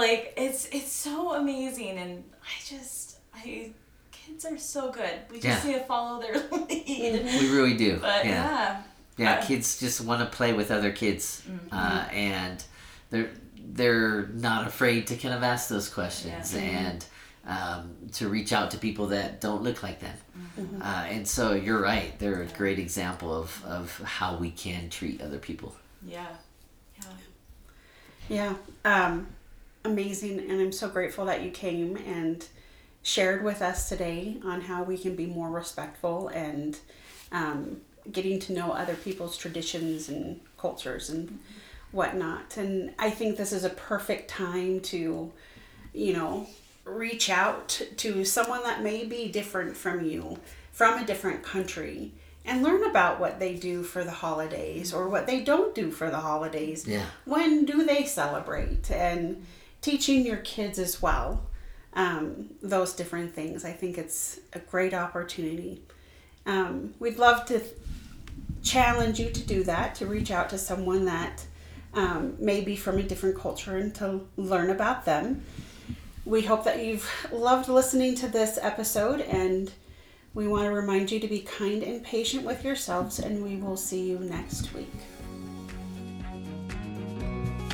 like, 0.00 0.32
it's, 0.36 0.66
it's 0.72 0.92
so 0.92 1.34
amazing. 1.34 1.98
And 1.98 2.24
I 2.42 2.64
just, 2.66 3.18
I, 3.34 3.70
kids 4.10 4.44
are 4.44 4.58
so 4.58 4.90
good. 4.90 5.12
We 5.30 5.38
just 5.40 5.64
Yeah. 5.64 5.72
need 5.72 5.78
to 5.78 5.84
follow 5.84 6.20
their 6.20 6.34
lead. 6.50 7.24
we 7.24 7.50
really 7.50 7.76
do. 7.76 7.98
But 8.00 8.24
yeah. 8.24 8.30
yeah. 8.32 8.82
Yeah, 9.16 9.36
Uh, 9.38 9.46
kids 9.46 9.78
just 9.80 10.00
want 10.02 10.20
to 10.30 10.36
play 10.36 10.52
with 10.52 10.70
other 10.70 10.92
kids, 10.92 11.42
uh, 11.72 12.06
and 12.12 12.62
they're 13.10 13.30
they're 13.68 14.26
not 14.28 14.66
afraid 14.66 15.06
to 15.08 15.16
kind 15.16 15.34
of 15.34 15.42
ask 15.42 15.68
those 15.68 15.88
questions 15.88 16.54
Yeah. 16.54 16.60
and 16.60 17.04
um, 17.46 17.94
to 18.12 18.28
reach 18.28 18.52
out 18.52 18.70
to 18.72 18.78
people 18.78 19.06
that 19.08 19.40
don't 19.40 19.62
look 19.62 19.82
like 19.82 20.00
them. 20.00 20.16
Uh, 20.82 21.06
and 21.08 21.26
so 21.26 21.52
you're 21.54 21.80
right; 21.80 22.18
they're 22.18 22.42
a 22.42 22.46
great 22.46 22.78
example 22.78 23.34
of 23.34 23.64
of 23.64 23.98
how 24.02 24.36
we 24.36 24.50
can 24.50 24.90
treat 24.90 25.20
other 25.22 25.38
people. 25.38 25.74
Yeah. 26.06 26.26
Yeah. 26.98 27.10
Yeah, 28.28 28.54
um, 28.84 29.28
amazing, 29.84 30.40
and 30.50 30.60
I'm 30.60 30.72
so 30.72 30.88
grateful 30.88 31.24
that 31.26 31.42
you 31.42 31.50
came 31.50 31.96
and 31.96 32.44
shared 33.02 33.44
with 33.44 33.62
us 33.62 33.88
today 33.88 34.36
on 34.44 34.62
how 34.62 34.82
we 34.82 34.98
can 34.98 35.14
be 35.14 35.26
more 35.26 35.48
respectful 35.48 36.26
and 36.28 36.76
um, 37.30 37.80
getting 38.12 38.38
to 38.40 38.52
know 38.52 38.72
other 38.72 38.94
people's 38.94 39.36
traditions 39.36 40.08
and 40.08 40.40
cultures 40.58 41.10
and 41.10 41.38
whatnot. 41.92 42.56
And 42.56 42.92
I 42.98 43.10
think 43.10 43.36
this 43.36 43.52
is 43.52 43.64
a 43.64 43.70
perfect 43.70 44.28
time 44.30 44.80
to, 44.80 45.32
you 45.94 46.12
know, 46.12 46.46
reach 46.84 47.30
out 47.30 47.82
to 47.96 48.24
someone 48.24 48.62
that 48.64 48.82
may 48.82 49.04
be 49.04 49.28
different 49.28 49.76
from 49.76 50.04
you, 50.04 50.38
from 50.72 51.02
a 51.02 51.06
different 51.06 51.42
country. 51.42 52.12
And 52.48 52.62
learn 52.62 52.84
about 52.84 53.18
what 53.18 53.40
they 53.40 53.54
do 53.54 53.82
for 53.82 54.04
the 54.04 54.12
holidays 54.12 54.94
or 54.94 55.08
what 55.08 55.26
they 55.26 55.40
don't 55.40 55.74
do 55.74 55.90
for 55.90 56.10
the 56.10 56.20
holidays 56.20 56.86
Yeah. 56.86 57.04
when 57.24 57.64
do 57.64 57.84
they 57.84 58.04
celebrate 58.04 58.88
and 58.88 59.44
teaching 59.80 60.24
your 60.24 60.36
kids 60.36 60.78
as 60.78 61.02
well 61.02 61.42
um, 61.94 62.50
those 62.62 62.92
different 62.92 63.34
things 63.34 63.64
i 63.64 63.72
think 63.72 63.98
it's 63.98 64.38
a 64.52 64.60
great 64.60 64.94
opportunity 64.94 65.82
um, 66.46 66.94
we'd 67.00 67.18
love 67.18 67.46
to 67.46 67.60
challenge 68.66 69.20
you 69.20 69.30
to 69.30 69.40
do 69.40 69.62
that 69.64 69.94
to 69.94 70.06
reach 70.06 70.30
out 70.30 70.50
to 70.50 70.58
someone 70.58 71.04
that 71.06 71.46
um, 71.94 72.34
may 72.38 72.60
be 72.60 72.76
from 72.76 72.98
a 72.98 73.02
different 73.02 73.38
culture 73.38 73.78
and 73.78 73.94
to 73.94 74.20
learn 74.36 74.70
about 74.70 75.04
them. 75.04 75.42
We 76.24 76.42
hope 76.42 76.64
that 76.64 76.84
you've 76.84 77.08
loved 77.32 77.68
listening 77.68 78.16
to 78.16 78.28
this 78.28 78.58
episode 78.60 79.20
and 79.20 79.72
we 80.34 80.48
want 80.48 80.64
to 80.64 80.72
remind 80.72 81.10
you 81.10 81.20
to 81.20 81.28
be 81.28 81.40
kind 81.40 81.82
and 81.82 82.04
patient 82.04 82.44
with 82.44 82.64
yourselves 82.64 83.20
and 83.20 83.42
we 83.42 83.56
will 83.56 83.76
see 83.76 84.02
you 84.02 84.18
next 84.18 84.74
week. 84.74 84.92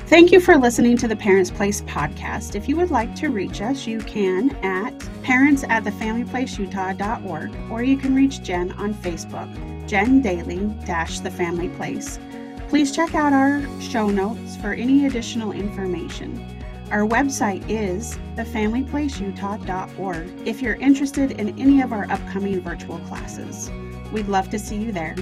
Thank 0.07 0.31
you 0.31 0.41
for 0.41 0.59
listening 0.59 0.99
to 0.99 1.09
the 1.09 1.17
Parents 1.17 1.51
Place 1.51 1.81
podcast. 1.83 2.55
If 2.55 2.69
you 2.69 2.77
would 2.77 2.91
like 2.91 3.15
to 3.15 3.31
reach 3.31 3.63
us, 3.63 3.87
you 3.87 3.99
can 4.01 4.51
at 4.57 4.93
parents 5.23 5.65
at 5.65 5.85
thefamilyplaceutah.org 5.85 7.71
or 7.71 7.83
you 7.83 7.97
can 7.97 8.15
reach 8.15 8.43
Jen 8.43 8.73
on 8.73 8.93
Facebook, 8.93 9.72
Jen 9.87 10.23
Daly 10.23 10.67
dash 10.85 11.21
the 11.21 11.31
Family 11.31 11.69
Place. 11.71 12.19
Please 12.69 12.95
check 12.95 13.15
out 13.15 13.33
our 13.33 13.63
show 13.81 14.09
notes 14.09 14.57
for 14.57 14.73
any 14.73 15.07
additional 15.07 15.53
information. 15.53 16.45
Our 16.91 17.07
website 17.07 17.65
is 17.69 18.19
thefamilyplaceutah.org 18.37 20.47
if 20.47 20.63
you're 20.63 20.77
interested 20.77 21.33
in 21.33 21.59
any 21.59 21.83
of 21.83 21.93
our 21.93 22.11
upcoming 22.11 22.61
virtual 22.61 22.99
classes. 23.01 23.71
We'd 24.13 24.29
love 24.29 24.49
to 24.51 24.59
see 24.59 24.77
you 24.77 24.93
there. 24.93 25.17